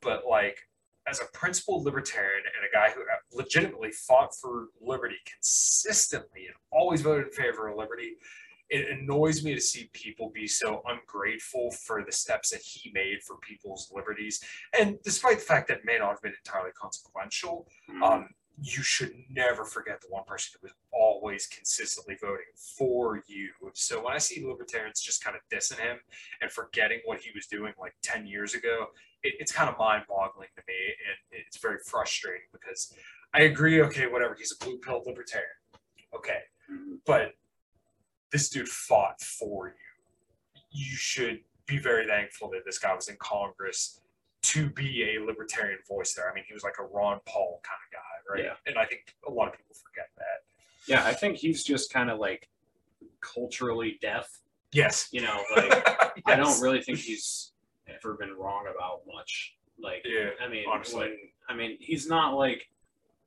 [0.00, 0.58] But like,
[1.08, 3.04] as a principled libertarian and a guy who
[3.36, 8.16] legitimately fought for liberty consistently and always voted in favor of liberty,
[8.68, 13.22] it annoys me to see people be so ungrateful for the steps that he made
[13.22, 14.42] for people's liberties.
[14.78, 17.68] And despite the fact that it may not have been entirely consequential,
[18.02, 18.28] um,
[18.60, 23.50] you should never forget the one person who was always consistently voting for you.
[23.74, 25.98] So when I see libertarians just kind of dissing him
[26.40, 28.86] and forgetting what he was doing like 10 years ago,
[29.22, 30.74] it, it's kind of mind boggling to me.
[31.34, 32.94] And it's very frustrating because
[33.34, 35.48] I agree, okay, whatever, he's a blue pill libertarian.
[36.14, 36.40] Okay.
[36.70, 36.98] Mhm.
[37.04, 37.34] But
[38.32, 40.62] this dude fought for you.
[40.70, 44.00] You should be very thankful that this guy was in Congress
[44.46, 46.30] to be a libertarian voice there.
[46.30, 48.44] I mean, he was like a Ron Paul kind of guy, right?
[48.44, 48.70] Yeah.
[48.70, 50.44] And I think a lot of people forget that.
[50.86, 51.04] yeah.
[51.04, 52.48] I think he's just kind of like
[53.20, 54.28] culturally deaf.
[54.72, 55.08] Yes.
[55.10, 57.52] You know, like I don't really think he's
[57.88, 59.56] ever been wrong about much.
[59.82, 61.00] Like, Yeah, I mean, honestly.
[61.00, 61.16] when,
[61.48, 62.66] I mean, he's not like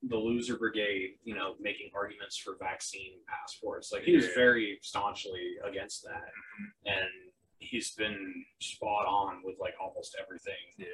[0.03, 3.91] the loser brigade, you know, making arguments for vaccine passports.
[3.91, 6.87] Like, he was very staunchly against that, mm-hmm.
[6.87, 7.28] and
[7.59, 10.85] he's been spot on with like almost everything Yeah.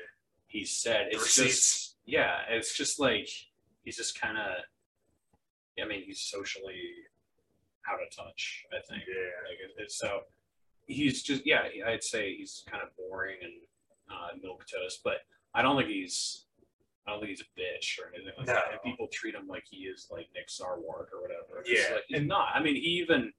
[0.48, 1.08] he said.
[1.12, 3.30] It's just, yeah, it's just like
[3.84, 4.64] he's just kind of.
[5.82, 6.80] I mean, he's socially
[7.90, 8.66] out of touch.
[8.72, 9.04] I think.
[9.08, 9.50] Yeah.
[9.50, 10.22] Like it, it's so
[10.88, 11.64] he's just yeah.
[11.88, 13.54] I'd say he's kind of boring and
[14.10, 15.18] uh, milk toast, but
[15.54, 16.46] I don't think he's.
[17.08, 18.64] I don't think he's a bitch or anything like that.
[18.72, 21.62] And people treat him like he is like Nick Sarwark or whatever.
[21.64, 22.48] It's Yeah, like, he's not.
[22.56, 23.32] I mean, he even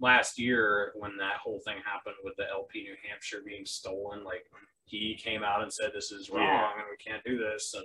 [0.00, 4.46] last year when that whole thing happened with the LP New Hampshire being stolen, like
[4.86, 6.72] he came out and said this is wrong Yeah.
[6.76, 7.84] and we can't do this and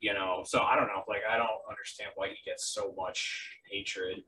[0.00, 3.50] you know so i don't know like i don't understand why he gets so much
[3.70, 4.22] hatred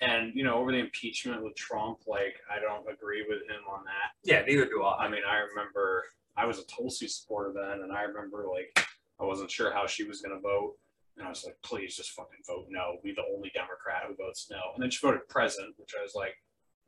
[0.00, 3.84] and you know over the impeachment with trump like i don't agree with him on
[3.84, 5.06] that Yeah, neither do I.
[5.06, 6.04] i mean i remember
[6.36, 8.86] i was a tulsi supporter then and i remember like
[9.20, 10.74] i wasn't sure how she was going to vote
[11.18, 14.48] and i was like please just fucking vote no be the only democrat who votes
[14.50, 16.34] no and then she voted present, which i was like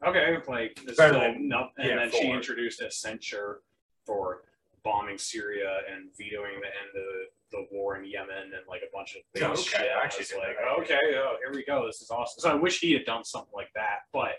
[0.07, 3.61] okay like this is no and yeah, then she introduced a censure
[4.07, 4.43] for
[4.83, 9.15] bombing Syria and vetoing the end of the war in Yemen and like a bunch
[9.15, 9.63] of big Oh, okay.
[9.63, 9.81] shit.
[9.95, 10.83] I I actually was like, that.
[10.83, 11.85] okay, oh, here we go.
[11.87, 12.41] This is awesome.
[12.41, 14.01] So I wish he had done something like that.
[14.13, 14.37] But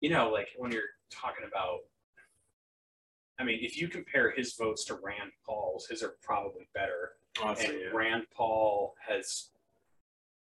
[0.00, 1.80] you know, like when you're talking about,
[3.38, 7.12] I mean, if you compare his votes to Rand Paul's, his are probably better.
[7.42, 7.88] Honestly, and yeah.
[7.92, 9.50] Rand Paul has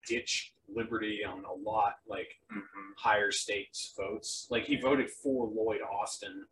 [0.07, 2.95] ditched liberty on a lot, like Mhm.
[2.99, 4.47] higher stakes votes.
[4.51, 6.49] Like he voted for Lloyd Austin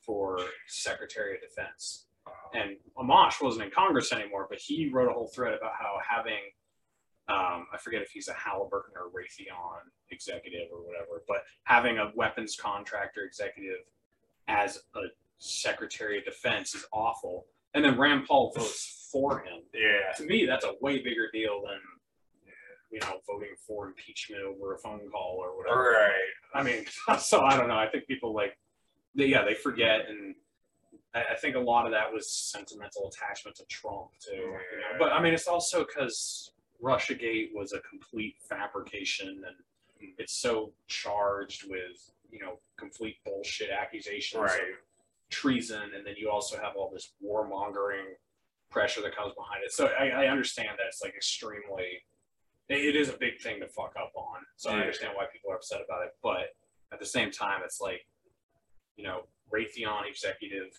[0.00, 2.06] for Secretary of Defense.
[2.54, 6.52] And Amash wasn't in Congress anymore, but he wrote a whole thread about how having,
[7.28, 12.10] um, I forget if he's a Halliburton or Raytheon executive or whatever, but having a
[12.14, 13.84] weapons contractor executive
[14.46, 15.08] as a
[15.38, 17.46] Secretary of Defense is awful.
[17.74, 20.12] And then Rand Paul votes for him Yeah.
[20.16, 21.80] to me, that's a way bigger deal than
[22.90, 25.92] you know voting for impeachment over a phone call or whatever.
[25.92, 26.12] right.
[26.54, 26.86] I mean,
[27.18, 27.76] so I don't know.
[27.78, 28.56] I think people like,
[29.14, 30.34] they, yeah, they forget, and
[31.14, 34.34] I, I think a lot of that was sentimental attachment to Trump too.
[34.36, 34.98] You know?
[34.98, 36.52] But I mean, it's also because
[36.82, 40.12] RussiaGate was a complete fabrication, and mm-hmm.
[40.18, 44.60] it's so charged with you know complete bullshit accusations Right.
[44.60, 44.68] of
[45.30, 48.14] treason, and then you also have all this warmongering
[48.70, 49.72] pressure that comes behind it.
[49.72, 52.02] So I, I understand that it's like extremely,
[52.68, 54.40] it, it is a big thing to fuck up on.
[54.56, 56.12] So I understand why people are upset about it.
[56.22, 56.54] But
[56.92, 58.06] at the same time, it's like,
[58.96, 60.70] you know, Raytheon executive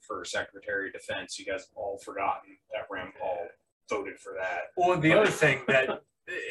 [0.00, 1.38] for Secretary of Defense.
[1.38, 3.48] You guys all forgotten that Rand Paul
[3.88, 4.72] voted for that.
[4.76, 6.02] Well, the other thing that,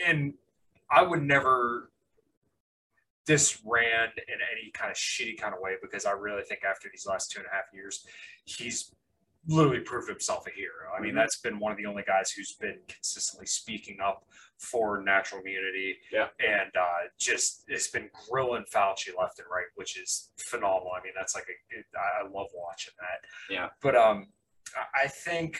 [0.05, 0.33] and
[0.89, 1.91] I would never
[3.25, 6.89] diss Rand in any kind of shitty kind of way because I really think after
[6.91, 8.05] these last two and a half years,
[8.45, 8.93] he's
[9.47, 10.91] literally proved himself a hero.
[10.97, 11.17] I mean, Mhm.
[11.17, 14.27] that's been one of the only guys who's been consistently speaking up
[14.57, 15.99] for natural immunity.
[16.11, 16.29] Yeah.
[16.39, 20.93] And uh, just it's been grilling Fauci left and right, which is phenomenal.
[20.93, 23.25] I mean, that's like a, it, I love watching that.
[23.49, 23.69] Yeah.
[23.81, 24.33] But um,
[24.75, 25.59] I- I think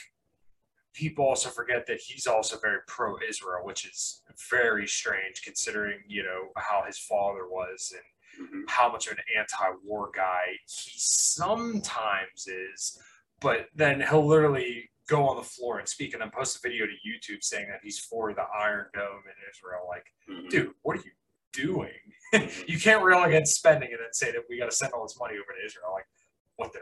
[0.94, 6.50] people also forget that he's also very pro-Israel, which is very strange considering you know
[6.58, 12.98] how his father was and how much of an anti-war guy he sometimes is.
[13.42, 16.86] But then he'll literally go on the floor and speak, and then post a video
[16.86, 19.86] to YouTube saying that he's for the Iron Dome in Israel.
[19.88, 20.50] Like, Mhm.
[20.50, 21.12] dude, what are you
[21.52, 22.14] doing?
[22.68, 25.18] you can't rail against spending and then say that we got to send all this
[25.20, 25.92] money over to Israel.
[25.94, 26.08] Like,
[26.56, 26.80] what the?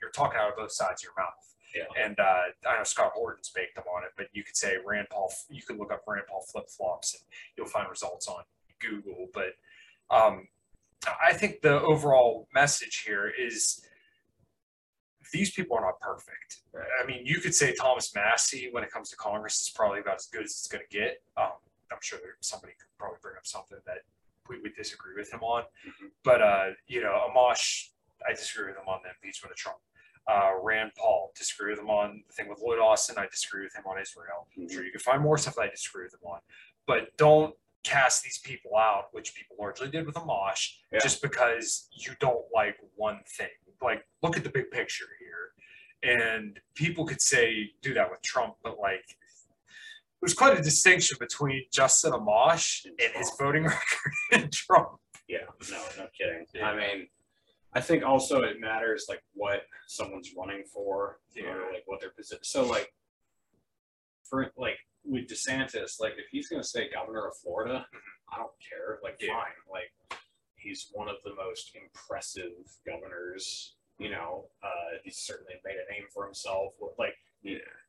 [0.00, 1.54] You're talking out of both sides of your mouth.
[1.74, 2.04] Yeah.
[2.04, 5.08] And uh, I know Scott Horton's baked him on it, but you could say Rand
[5.10, 5.32] Paul.
[5.50, 7.22] You could look up Rand Paul flip flops, and
[7.56, 8.42] you'll find results on
[8.80, 9.28] Google.
[9.32, 9.54] But
[10.10, 10.48] um,
[11.24, 13.84] I think the overall message here is
[15.32, 16.58] these people are not perfect.
[16.74, 20.16] I mean, you could say Thomas Massie, when it comes to Congress, is probably about
[20.16, 21.22] as good as it's going to get.
[21.36, 21.52] Um,
[21.92, 23.98] I'm sure there, somebody could probably bring up something that
[24.48, 25.64] we would disagree with him on.
[25.86, 26.10] Mhm.
[26.24, 27.90] But, uh, you know, Amash,
[28.28, 29.78] I disagree with him on the impeachment of Trump.
[30.26, 33.16] Uh, Rand Paul, disagree with him on the thing with Lloyd Austin.
[33.18, 34.48] I disagree with him on Israel.
[34.56, 36.40] I'm sure you can find more stuff that I disagree with him on.
[36.86, 40.98] But don't cast these people out, which people largely did with Amash, Yeah.
[41.00, 43.48] just because you don't like one thing.
[43.80, 45.06] Like, look at the big picture.
[46.02, 49.04] And people could say do that with Trump, but like
[50.20, 54.98] there's quite a distinction between Justin Amash And his voting record and Trump.
[55.28, 55.38] Yeah,
[55.70, 56.46] no, no kidding.
[56.54, 56.68] Yeah.
[56.68, 57.06] I mean,
[57.74, 61.52] I think also it matters like what someone's running for Yeah.
[61.54, 62.42] or like what their position.
[62.42, 62.92] So like,
[64.24, 68.34] for like with DeSantis, like if he's gonna say governor of Florida, mm-hmm.
[68.34, 68.98] I don't care.
[69.02, 69.34] Like Yeah.
[69.34, 70.20] fine, like
[70.56, 72.52] he's one of the most impressive
[72.86, 73.76] governors.
[74.00, 76.72] You know, uh, he's certainly made a name for himself.
[76.80, 77.14] With, Like,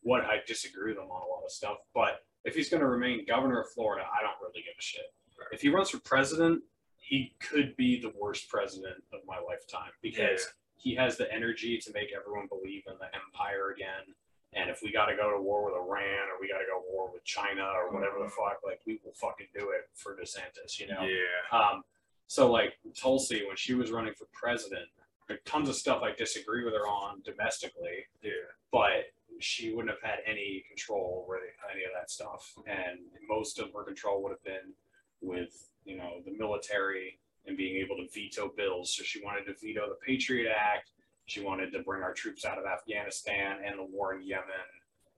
[0.03, 2.88] what I disagree with him on a lot of stuff, but if he's going to
[2.88, 5.05] remain governor of Florida, I don't really give a shit.
[5.51, 6.62] If he runs for president,
[6.97, 11.91] he could be the worst president of my lifetime because he has the energy to
[11.93, 14.16] make everyone believe in the empire again.
[14.53, 16.80] And if we got to go to war with Iran or we got to go
[16.80, 20.16] to war with China or whatever the fuck, like we will fucking do it for
[20.16, 21.01] DeSantis, you know?
[21.03, 21.57] Yeah.
[21.57, 21.84] Um,
[22.28, 24.88] so like Tulsi, when she was running for president,
[25.32, 28.32] there tons of stuff I disagree with her on domestically, Yeah.
[28.72, 32.54] but she wouldn't have had any control over any of that stuff.
[32.68, 34.74] And most of her control would have been
[35.22, 38.96] with, you know, the military and being able to veto bills.
[38.96, 40.92] So she wanted to veto the Patriot Act.
[41.26, 44.70] She wanted to bring our troops out of Afghanistan and the war in Yemen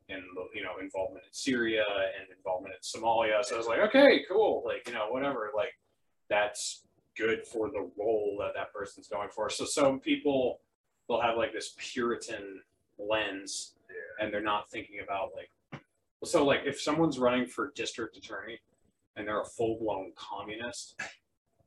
[0.09, 1.83] and, the, you know, involvement in Syria
[2.19, 3.43] and involvement in Somalia.
[3.43, 4.63] So I was like, okay, cool.
[4.65, 5.51] Like, you know, whatever.
[5.55, 5.73] Like,
[6.29, 6.83] that's
[7.17, 9.49] good for the role that that person's going for.
[9.49, 10.59] So some people
[11.07, 12.61] will have like this Puritan
[12.97, 13.73] lens
[14.19, 15.49] and they're not thinking about like
[16.23, 18.57] so like if someone's running for district attorney
[19.17, 20.99] and they're a full-blown communist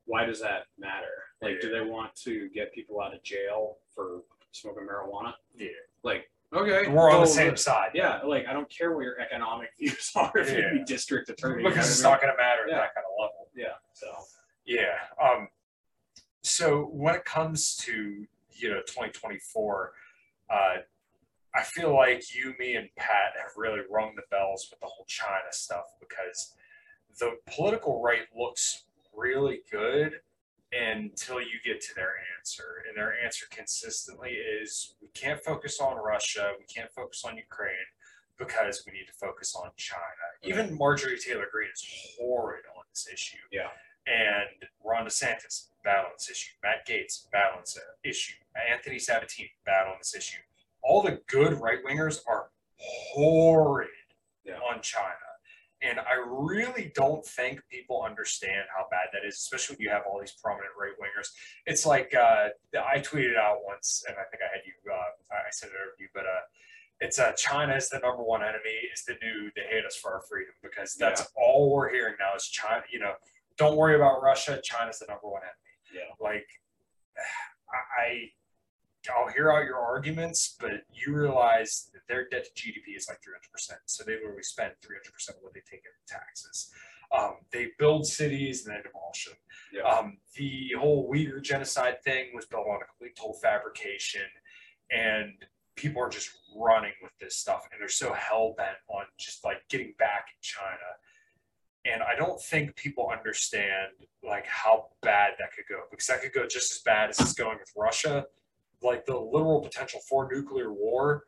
[0.07, 1.07] why does that matter
[1.43, 4.21] like do they want to get people out of jail for
[4.53, 5.69] smoking marijuana Yeah.
[6.05, 7.91] like okay We're on the well, same side.
[7.93, 10.73] yeah like i don't care what your economic views are if you Yeah.
[10.73, 12.95] be district attorney you know Because it's what I not going to matter at that
[12.95, 13.49] kind of level.
[13.55, 14.07] yeah so
[14.67, 14.99] Yeah.
[15.23, 15.49] Um,
[16.43, 19.93] so when it comes to you know 2024,
[20.51, 20.55] uh,
[21.55, 25.07] I feel like you, me, and Pat have really rung the bells with the whole
[25.07, 26.55] China stuff because
[27.19, 30.21] the political right looks really good
[30.73, 35.97] until you get to their answer, and their answer consistently is we can't focus on
[35.97, 37.71] Russia, we can't focus on Ukraine
[38.39, 40.03] because we need to focus on China.
[40.43, 41.87] Even Marjorie Taylor Greene is
[42.19, 43.69] horrid on this issue yeah
[44.07, 46.53] and Ron DeSantis balance issue.
[46.63, 48.35] Matt Gaetz balance issue.
[48.71, 50.39] Anthony Sabatini balance issue.
[50.83, 53.89] All the good right wingers are horrid
[54.45, 54.59] Yeah.
[54.61, 55.15] on China.
[55.83, 60.05] And I really don't think people understand how bad that is, especially when you have
[60.07, 61.29] all these prominent right wingers.
[61.67, 65.51] It's like uh, I tweeted out once, and I think I had you, uh, I
[65.51, 66.41] sent it over to you, but uh,
[67.01, 70.15] it's uh, China is the number one enemy, is the new, they hate us for
[70.15, 73.13] our freedom, because that's all we're hearing now is China, you know,
[73.57, 74.61] don't worry about Russia.
[74.63, 75.95] China's the number one enemy.
[75.95, 76.47] yeah Like,
[77.99, 78.31] I,
[79.15, 83.19] I'll hear out your arguments, but you realize that their debt to GDP is like
[83.19, 83.73] 300%.
[83.87, 86.71] So they literally spend 300% of what they take in taxes.
[87.17, 89.37] Um, they build cities and then demolish them.
[89.73, 94.27] yeah Um, the whole Uyghur genocide thing was built on a complete total fabrication,
[94.91, 95.33] and
[95.77, 99.59] people are just running with this stuff, and they're so hell bent on just like
[99.69, 100.89] getting back in China.
[101.93, 106.33] And I don't think people understand like how bad that could go because that could
[106.33, 108.27] go just as bad as it's going with Russia.
[108.83, 111.25] Like the literal potential for nuclear war.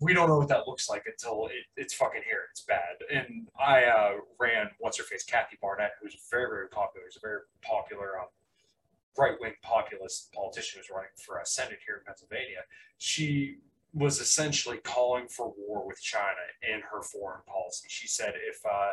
[0.00, 2.42] We don't know what that looks like until it, it's fucking here.
[2.52, 2.94] It's bad.
[3.12, 7.06] And I uh, ran what's her face, Kathy Barnette, who's very very popular.
[7.10, 8.28] She's a very popular um,
[9.18, 12.62] right wing populist politician who's running for a senate here in Pennsylvania.
[12.98, 13.58] She
[13.92, 17.86] was essentially calling for war with China in her foreign policy.
[17.88, 18.90] She said if uh,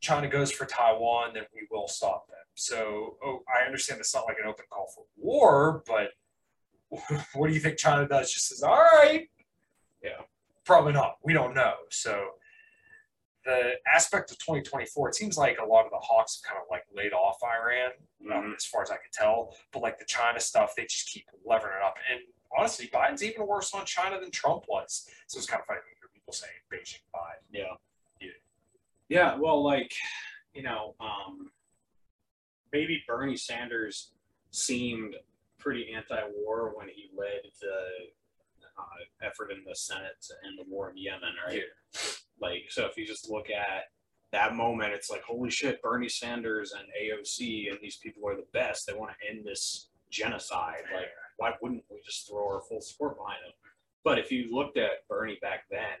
[0.00, 2.36] China goes for Taiwan, then we will stop them.
[2.54, 6.10] So oh, I understand it's not like an open call for war, but
[7.34, 8.32] what do you think China does?
[8.32, 9.28] Just says, all right.
[10.02, 10.22] Yeah.
[10.64, 11.16] Probably not.
[11.22, 11.74] We don't know.
[11.90, 12.28] So
[13.44, 16.68] the aspect of 2024, it seems like a lot of the Hawks have kind of
[16.70, 17.92] like laid off Iran,
[18.32, 19.54] um, as far as I could tell.
[19.72, 21.96] But like the China stuff, they just keep levering it up.
[22.12, 22.20] And
[22.56, 25.08] honestly, Biden's even worse on China than Trump was.
[25.26, 27.44] So it's kind of funny to hear people saying Beijing Biden.
[27.50, 27.74] Yeah.
[29.08, 29.18] Yeah.
[29.34, 29.36] Yeah.
[29.38, 29.92] Well, like,
[30.54, 31.50] you know, um,
[32.72, 34.12] maybe Bernie Sanders
[34.50, 35.14] seemed
[35.58, 37.76] pretty anti-war when he led the
[38.78, 41.62] uh, effort in the Senate to end the war in Yemen, right?
[42.40, 43.84] Like, so if you just look at
[44.32, 48.46] that moment, it's like, holy shit, Bernie Sanders and AOC and these people are the
[48.52, 48.86] best.
[48.86, 50.84] They want to end this genocide.
[50.94, 53.52] Like, why wouldn't we just throw our full support behind them?
[54.04, 55.98] But if you looked at Bernie back then,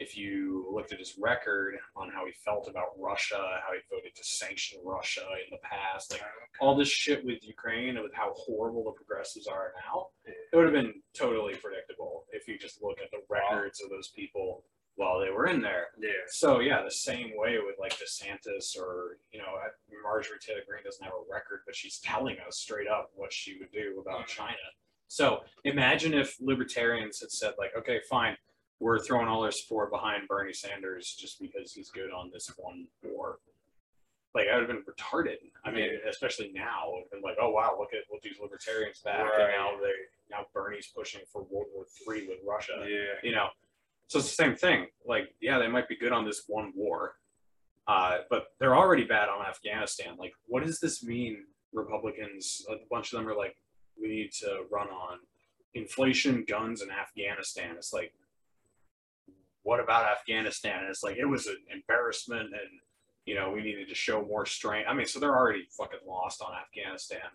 [0.00, 4.14] if you looked at his record on how he felt about Russia, how he voted
[4.16, 6.22] to sanction Russia in the past, like
[6.58, 10.64] all this shit with Ukraine and with how horrible the progressives are now, it would
[10.64, 14.64] have been totally predictable if you just look at the records of those people
[14.96, 15.88] while they were in there.
[16.00, 16.10] Yeah.
[16.28, 19.52] So yeah, the same way with like DeSantis or you know
[20.02, 23.58] Marjorie Taylor Greene doesn't have a record, but she's telling us straight up what she
[23.58, 24.42] would do about mm-hmm.
[24.42, 24.66] China.
[25.08, 28.36] So imagine if libertarians had said like, okay, fine,
[28.80, 32.86] we're throwing all our support behind Bernie Sanders just because he's good on this one
[33.02, 33.38] war.
[34.34, 35.36] like I would have been retarded.
[35.64, 39.40] I mean, especially now, and like, oh wow, look at what these libertarians back, Right.
[39.42, 39.92] and now they
[40.30, 42.72] now Bernie's pushing for World War Three with Russia.
[42.88, 43.18] Yeah.
[43.28, 43.48] You know,
[44.06, 44.86] so it's the same thing.
[45.06, 47.14] Like, yeah, they might be good on this one war,
[47.88, 50.16] uh, but they're already bad on Afghanistan.
[50.18, 51.44] Like, what does this mean?
[51.72, 53.56] Republicans, a bunch of them are like,
[54.00, 55.18] we need to run on
[55.74, 57.74] inflation, guns, and Afghanistan.
[57.76, 58.12] It's like,
[59.62, 60.80] what about Afghanistan?
[60.80, 62.80] And it's like it was an embarrassment, and
[63.24, 64.86] you know we needed to show more strength.
[64.88, 67.28] I mean, so they're already fucking lost on Afghanistan.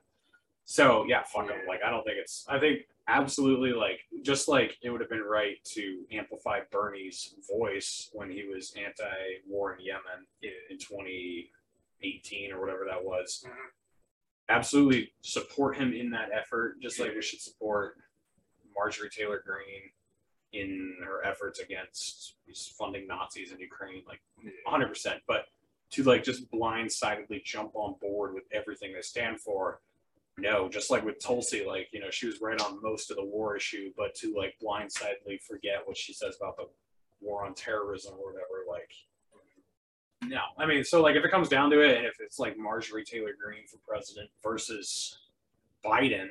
[0.65, 1.59] So yeah, fuck them.
[1.67, 2.45] Like I don't think it's.
[2.49, 8.09] I think absolutely like just like it would have been right to amplify Bernie's voice
[8.13, 13.45] when he was anti-war in Yemen in, in 2018 or whatever that was.
[13.47, 13.51] Mhm.
[14.49, 17.97] Absolutely support him in that effort, just like we should support
[18.76, 19.91] Marjorie Taylor Greene
[20.56, 22.36] in her efforts against
[22.78, 24.22] funding Nazis in Ukraine, like
[24.64, 24.88] 100.
[24.88, 25.45] percent But
[25.91, 29.82] to like just blindsidedly jump on board with everything they stand for,
[30.38, 30.68] no.
[30.68, 33.56] Just like with Tulsi, like you know, she was right on most of the war
[33.56, 36.68] issue, but to like blindsidedly forget what she says about the
[37.22, 38.91] war on terrorism or whatever, like.
[40.28, 42.58] No, I mean, so like if it comes down to it, and if it's like
[42.58, 45.20] Marjorie Taylor Greene for president versus
[45.86, 46.28] Biden,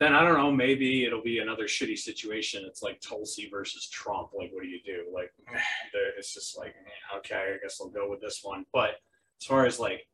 [0.00, 0.50] then I don't know.
[0.50, 2.64] Maybe it'll be another shitty situation.
[2.66, 4.30] It's like Tulsi versus Trump.
[4.34, 5.04] Like, what do you do?
[5.14, 5.30] Like,
[6.18, 8.64] it's just like, eh, okay, I guess I'll go with this one.
[8.72, 8.92] But
[9.40, 10.06] as far as like,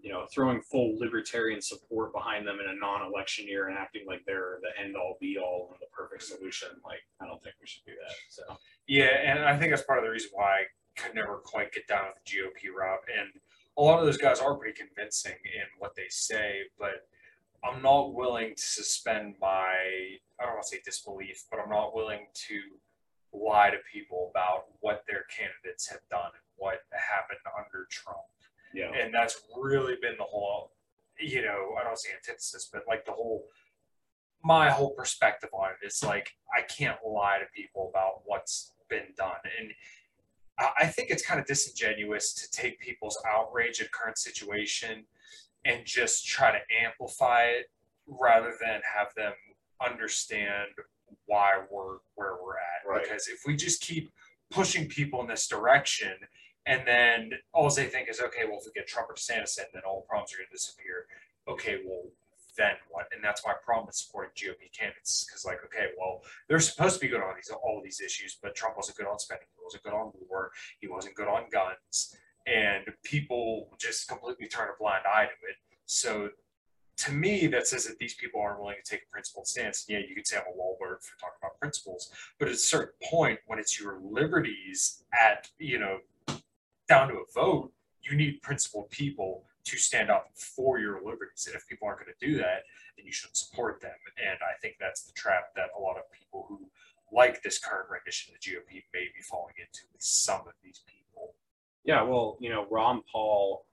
[0.00, 4.22] you know, throwing full libertarian support behind them in a non-election year and acting like
[4.26, 7.92] they're the end-all, be-all, and the perfect solution, like, I don't think we should do
[7.92, 8.14] that.
[8.30, 8.42] So,
[8.86, 10.62] Yeah, and I think that's part of the reason why I
[10.96, 13.00] could never quite get down with the GOP route.
[13.18, 13.28] And
[13.76, 17.08] a lot of those guys are pretty convincing in what they say, but
[17.64, 21.94] I'm not willing to suspend my I don't want to say disbelief, but I'm not
[21.94, 22.60] willing to
[23.32, 28.18] lie to people about what their candidates have done and what happened under Trump.
[28.72, 28.92] yeah.
[28.92, 30.72] And that's really been the whole,
[31.18, 33.46] you know, I don't say antithesis, but like the whole,
[34.44, 39.12] my whole perspective on it is like, I can't lie to people about what's been
[39.16, 39.40] done.
[39.58, 39.70] And
[40.58, 45.04] I, I think it's kind of disingenuous to take people's outrage at current situation
[45.64, 47.66] and just try to amplify it
[48.06, 49.32] rather than have them
[49.84, 50.68] understand
[51.26, 52.88] why we're where we're at.
[52.88, 53.02] Right.
[53.02, 54.10] Because if we just keep
[54.50, 56.12] pushing people in this direction,
[56.66, 59.64] and then all they think is, okay, well, if we get Trump or DeSantis in,
[59.72, 61.06] then all the problems are going to disappear.
[61.48, 62.04] Okay, well,
[62.56, 63.06] then what?
[63.14, 67.00] And that's my problem with supporting GOP candidates because, like, okay, well, they're supposed to
[67.00, 69.82] be good on these all these issues, but Trump wasn't good on spending, he wasn't
[69.84, 70.50] good on war,
[70.80, 72.16] he wasn't good on guns,
[72.48, 75.56] and people just completely turn a blind eye to it.
[75.86, 76.30] So
[76.98, 79.84] to me, that says that these people aren't willing to take a principled stance.
[79.88, 82.94] Yeah, you could say I'm a Wahlberg for talking about principles, but at a certain
[83.04, 85.98] point, when it's your liberties at you know
[86.88, 87.72] down to a vote,
[88.02, 91.46] you need principled people to stand up for your liberties.
[91.46, 92.64] And if people aren't going to do that,
[92.96, 93.94] then you shouldn't support them.
[94.16, 96.70] And I think that's the trap that a lot of people who
[97.12, 100.80] like this current rendition of the GOP may be falling into with some of these
[100.86, 100.97] people.
[101.88, 103.64] Yeah, well, you know, Ron Paul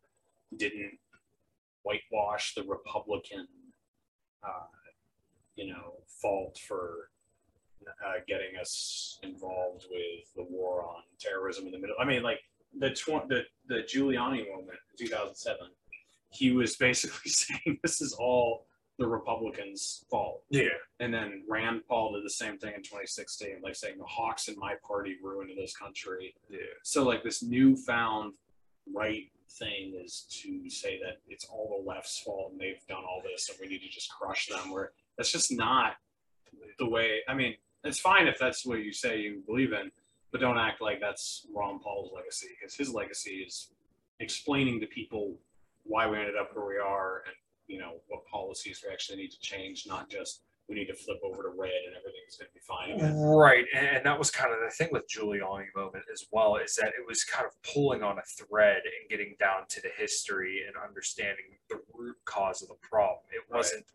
[0.56, 0.98] didn't
[1.84, 3.46] whitewash the Republican,
[4.42, 4.68] uh,
[5.58, 7.10] you know, fault for
[7.86, 11.98] uh, getting us involved with the war on terrorism in the middle.
[12.00, 12.40] I mean, like
[12.80, 15.68] the tw- the the Giuliani moment in 2007,
[16.30, 18.66] he was basically saying this is all
[18.98, 20.44] the Republicans' fault.
[20.50, 20.70] Yeah.
[21.00, 24.58] And then Rand Paul did the same thing in 2016, like saying the Hawks in
[24.58, 26.34] my party ruined this country.
[26.50, 26.60] Yeah.
[26.84, 28.34] So like this newfound
[28.94, 33.22] right thing is to say that it's all the left's fault and they've done all
[33.24, 34.72] this and we need to just crush them.
[34.72, 35.94] Where that's just not
[36.80, 37.20] the way.
[37.28, 39.92] I mean, it's fine if that's what you say you believe in,
[40.32, 43.70] but don't act like that's Ron Paul's legacy because his legacy is
[44.20, 45.36] explaining to people
[45.84, 47.36] why we ended up where we are and
[47.68, 51.20] you know what policies we actually need to change, not just we need to flip
[51.24, 53.16] over to red and everything's going to be fine.
[53.24, 56.76] Right, and, and that was kind of the thing with Giuliani moment as well, is
[56.76, 60.64] that it was kind of pulling on a thread and getting down to the history
[60.66, 63.20] and understanding the root cause of the problem.
[63.32, 63.86] It wasn't,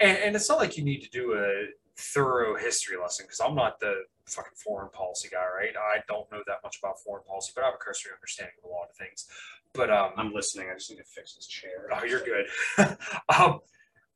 [0.00, 3.54] and, and it's not like you need to do a thorough history lesson because I'm
[3.54, 5.74] not the fucking foreign policy guy, right?
[5.76, 8.70] I don't know that much about foreign policy, but I have a cursory understanding of
[8.70, 9.26] a lot of things.
[9.74, 10.68] But um, I'm listening.
[10.70, 11.88] I just need to fix this chair.
[11.92, 12.46] Oh, you're good.
[13.36, 13.60] um,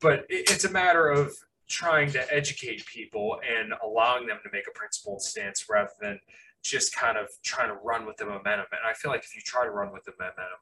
[0.00, 1.34] but it, it's a matter of
[1.68, 6.20] trying to educate people and allowing them to make a principled stance rather than
[6.62, 8.66] just kind of trying to run with the momentum.
[8.72, 10.58] And I feel like if you try to run with the momentum,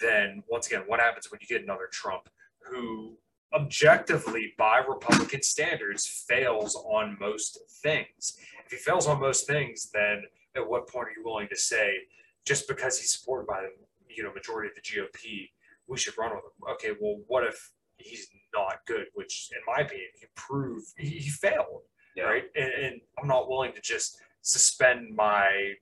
[0.00, 2.28] then once again, what happens when you get another Trump
[2.60, 3.16] who
[3.56, 8.36] objectively, by Republican standards, fails on most things?
[8.64, 10.22] If he fails on most things, then
[10.56, 11.94] at what point are you willing to say,
[12.44, 13.70] just because he's supported by the
[14.14, 15.50] you know, majority of the GOP,
[15.88, 16.74] we should run with him.
[16.74, 19.06] Okay, well, what if he's not good?
[19.14, 21.82] Which, in my opinion, he proved he, he failed,
[22.16, 22.24] Yeah.
[22.24, 22.44] right?
[22.54, 25.74] And, and I'm not willing to just suspend my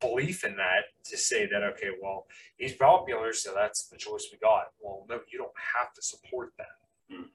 [0.00, 4.38] belief in that to say that okay, well, he's popular, so that's the choice we
[4.38, 4.72] got.
[4.80, 6.66] Well, no, you don't have to support that.
[7.10, 7.30] Hmm.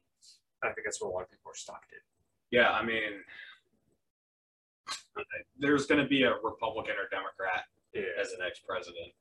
[0.64, 2.00] I think that's what a lot of people are stuck in.
[2.52, 3.24] Yeah, I mean,
[5.60, 8.04] there's going to be a Republican or Democrat Yeah.
[8.20, 9.14] as the next president,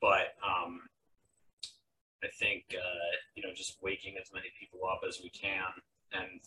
[0.00, 0.80] but um,
[2.22, 5.64] I think uh, you know just waking as many people up as we can
[6.12, 6.40] and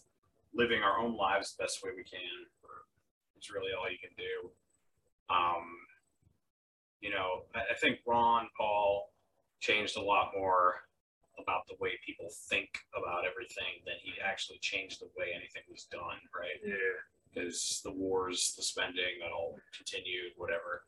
[0.53, 2.19] living our own lives the best way we can
[3.39, 4.49] is really all you can do.
[5.29, 5.65] Um,
[7.01, 9.11] you know, I, I think Ron Paul
[9.59, 10.86] changed a lot more
[11.39, 15.85] about the way people think about everything than he actually changed the way anything was
[15.91, 16.57] done, right?
[16.65, 16.97] Yeah.
[17.33, 20.83] because the wars, the spending, that all continued, whatever.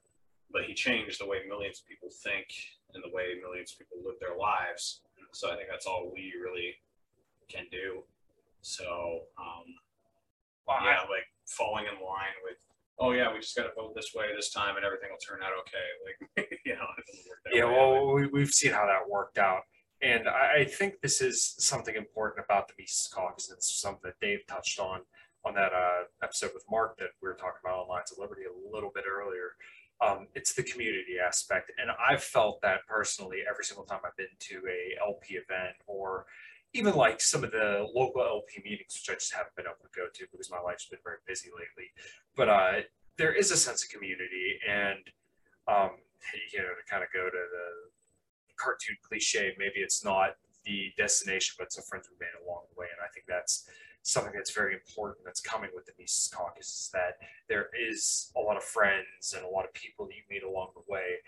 [0.51, 2.47] But he changed the way millions of people think
[2.93, 5.01] and the way millions of people live their lives.
[5.31, 6.73] So I think that's all we really
[7.49, 8.01] can do.
[8.61, 9.65] So um,
[10.67, 12.57] I- yeah, like falling in line with,
[12.99, 15.39] oh yeah, we just got to vote this way this time and everything will turn
[15.43, 15.87] out okay.
[16.05, 17.73] Like you know, it doesn't work Yeah, way.
[17.73, 19.61] well, we, we've seen how that worked out.
[20.01, 23.51] And I, think this is something important about the Mises Caucus.
[23.51, 25.01] It's something that Dave touched on
[25.45, 28.43] on that uh, episode with Marc that we were talking about on Lines of Liberty
[28.43, 29.55] a little bit earlier.
[30.01, 31.71] Um, it's the community aspect.
[31.77, 36.25] And I've felt that personally every single time I've been to a LP event or
[36.73, 39.99] even like some of the local LP meetings, which I just haven't been able to
[39.99, 41.91] go to because my life's been very busy lately.
[42.35, 42.71] But uh,
[43.17, 44.99] there is a sense of community and
[45.67, 45.91] um,
[46.51, 47.67] you know, to kind of go to the
[48.59, 50.35] cartoon cliche, maybe it's not
[50.65, 52.87] the destination, but it's the friends we made along the way.
[52.91, 53.67] And I think that's
[54.03, 58.39] something that's very important that's coming with the Mises Caucus is that there is a
[58.39, 61.19] lot of friends and a lot of people that you meet along the way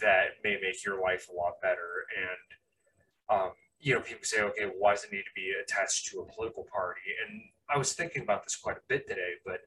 [0.00, 2.06] that may make your life a lot better.
[2.16, 6.20] And, um, you know, people say, okay, why does it need to be attached to
[6.20, 7.00] a political party?
[7.26, 9.60] And I was thinking about this quite a bit today, but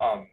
[0.00, 0.28] um,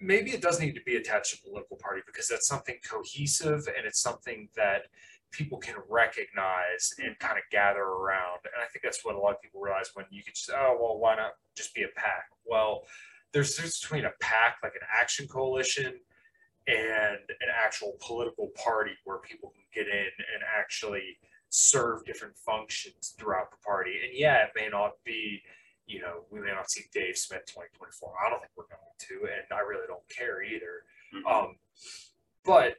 [0.00, 3.66] maybe it does need to be attached to a political party because that's something cohesive
[3.76, 4.82] and it's something that
[5.30, 8.40] people can recognize and kind of gather around.
[8.44, 10.76] And I think that's what a lot of people realize when you can just, oh,
[10.80, 12.24] well, why not just be a PAC?
[12.44, 12.84] Well,
[13.32, 16.00] there's difference between a PAC, like an action coalition,
[16.66, 21.18] and an actual political party where people can get in and actually
[21.50, 23.94] serve different functions throughout the party.
[24.04, 25.42] And yeah, it may not be,
[25.86, 28.12] you know, we may not see Dave Smith 2024.
[28.24, 30.84] I don't think we're going to, and I really don't care either.
[31.14, 31.26] Mhm.
[31.30, 31.58] Um,
[32.44, 32.76] but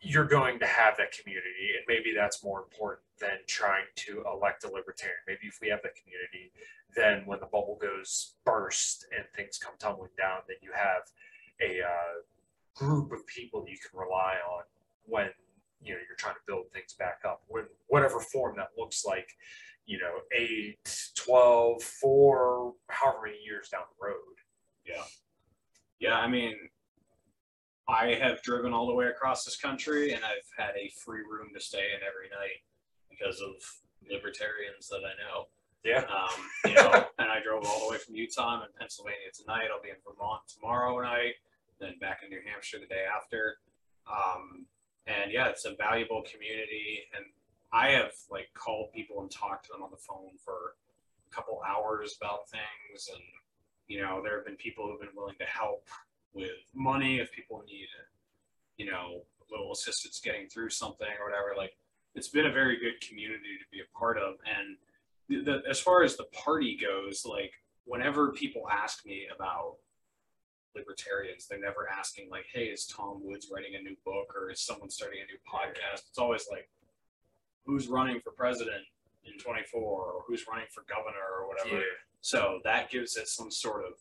[0.00, 4.64] you're going to have that community, and maybe that's more important than trying to elect
[4.64, 5.18] a libertarian.
[5.26, 6.52] Maybe if we have that community,
[6.94, 11.02] then when the bubble goes burst and things come tumbling down, then you have
[11.60, 12.22] a uh,
[12.76, 14.62] group of people that you can rely on
[15.04, 15.28] when
[15.82, 19.28] you know you're trying to build things back up, when whatever form that looks like.
[19.86, 24.36] You know, eight, 12, four, however many years down the road.
[24.84, 25.02] Yeah.
[25.98, 26.56] Yeah, I mean,
[27.88, 31.48] I have driven all the way across this country and I've had a free room
[31.54, 32.60] to stay in every night
[33.08, 33.54] because of
[34.10, 35.48] libertarians that I know.
[35.84, 36.04] Yeah.
[36.04, 38.56] Um, you know, and I drove all the way from Utah.
[38.56, 39.68] I'm in Pennsylvania tonight.
[39.72, 41.34] I'll be in Vermont tomorrow night,
[41.80, 43.56] then back in New Hampshire the day after.
[44.06, 44.66] Um,
[45.06, 47.04] and yeah, it's a valuable community.
[47.16, 47.24] And
[47.72, 50.76] I have like called people and talked to them on the phone for
[51.30, 53.08] a couple hours about things.
[53.08, 53.24] And,
[53.86, 55.88] you know, there have been people who've been willing to help
[56.32, 57.88] with money if people need,
[58.76, 61.54] you know, a little assistance getting through something or whatever.
[61.56, 61.72] Like,
[62.14, 64.34] it's been a very good community to be a part of.
[64.46, 64.76] And
[65.28, 67.52] the, the, as far as the party goes, like
[67.84, 69.76] whenever people ask me about
[70.74, 74.60] libertarians, they're never asking like, "Hey, is Tom Woods writing a new book or is
[74.60, 76.68] someone starting a new podcast?" It's always like,
[77.66, 78.84] "Who's running for president
[79.24, 81.76] in 24 or who's running for governor or whatever."
[82.20, 83.92] So that gives it some sort of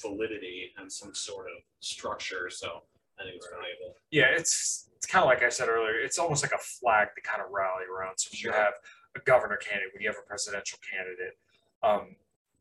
[0.00, 2.48] validity and some sort of structure.
[2.50, 2.82] So
[3.18, 3.96] I think it's valuable.
[4.10, 6.00] yeah, it's it's kind of like I said earlier.
[6.00, 8.18] It's almost like a flag to kind of rally around.
[8.18, 8.74] So when you have
[9.14, 11.38] a governor candidate, when you have a presidential candidate,
[11.82, 12.16] um,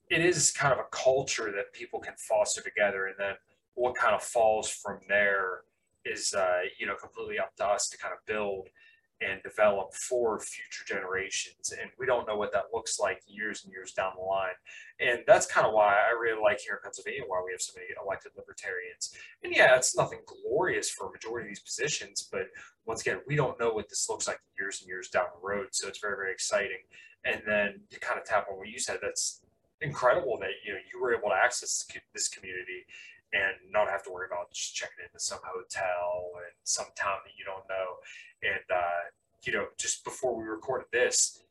[0.10, 3.36] it is kind of a culture that people can foster together, and then
[3.74, 5.62] what kind of falls from there
[6.06, 8.70] is uh, you know completely up to us to kind of build
[9.22, 11.74] and develop for future generations.
[11.80, 14.56] And we don't know what that looks like years and years down the line.
[15.00, 17.74] And that's kind of why I really like here in Pennsylvania why we have so
[17.76, 19.14] many elected libertarians.
[19.44, 22.48] And yeah, it's nothing glorious for a majority of these positions, but
[22.86, 25.68] once again, we don't know what this looks like years and years down the road.
[25.72, 26.84] So it's very, very exciting.
[27.24, 29.42] And then to kind of tap on what you said, that's
[29.82, 32.86] incredible that you know you were able to access this community
[33.36, 37.34] and not have to worry about just checking into some hotel and some town that
[37.38, 38.00] you don't know.
[38.42, 39.04] And uh,
[39.44, 41.44] you know, just before we recorded this,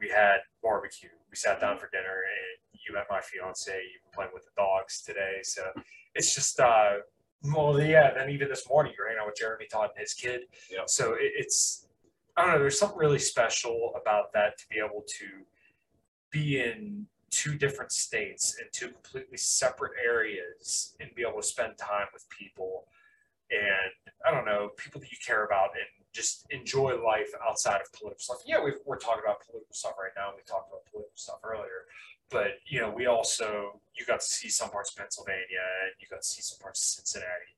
[0.00, 1.10] we had barbecue.
[1.30, 3.70] We sat down for dinner, and you met my fiance.
[3.70, 5.62] You were playing with the dogs today, so
[6.14, 6.94] it's just uh,
[7.44, 8.12] well, yeah.
[8.14, 10.42] Then even this morning, you're hanging out with Jeremy Todd and his kid.
[10.70, 10.80] Yeah.
[10.86, 11.86] So it, it's
[12.36, 12.58] I don't know.
[12.60, 15.26] There's something really special about that to be able to
[16.30, 21.78] be in two different states in two completely separate areas and be able to spend
[21.78, 22.86] time with people
[23.50, 23.92] and
[24.26, 28.20] I don't know people that you care about and just enjoy life outside of political
[28.20, 28.42] stuff.
[28.46, 30.30] Yeah, we are talking about political stuff right now.
[30.34, 31.86] We talked about political stuff earlier,
[32.30, 36.06] but you know, we also you got to see some parts of Pennsylvania and you
[36.08, 37.54] got to see some parts of Cincinnati.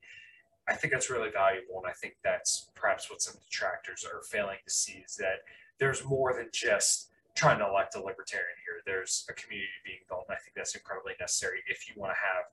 [0.67, 4.57] I think that's really valuable, and I think that's perhaps what some detractors are failing
[4.65, 5.43] to see is that
[5.77, 8.81] there's more than just trying to elect a libertarian here.
[8.85, 12.19] There's a community being built, and I think that's incredibly necessary if you want to
[12.19, 12.45] have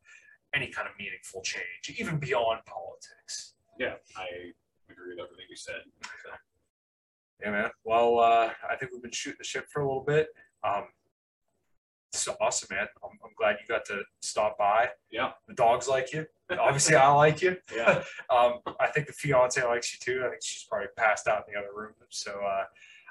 [0.55, 3.55] any kind of meaningful change, even beyond politics.
[3.79, 4.53] Yeah, I
[4.91, 5.83] agree with everything you said.
[7.43, 7.71] Yeah, man.
[7.85, 10.29] Well, uh, I think we've been shooting the ship for a little bit.
[10.63, 10.85] Um,
[12.13, 12.87] it's awesome, man.
[13.05, 14.89] I'm, I'm glad you got to stop by.
[15.11, 15.31] Yeah.
[15.47, 16.27] The dogs like you.
[16.51, 17.57] Obviously, I like you.
[17.75, 18.03] Yeah.
[18.31, 20.23] Um, I think the fiance likes you too.
[20.25, 21.95] I think she's probably passed out in the other room.
[22.11, 22.65] So uh,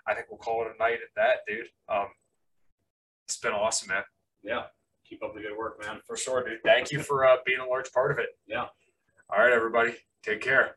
[0.08, 1.68] I think we'll call it a night at that, dude.
[1.88, 2.08] Um,
[3.28, 4.04] it's been awesome, man.
[4.44, 4.64] Yeah.
[5.08, 6.00] Keep up the good work, man.
[6.06, 6.60] For sure, dude.
[6.64, 8.30] Thank you for uh, being a large part of it.
[8.48, 8.68] Yeah.
[9.30, 9.96] All right, everybody.
[10.24, 10.76] Take care.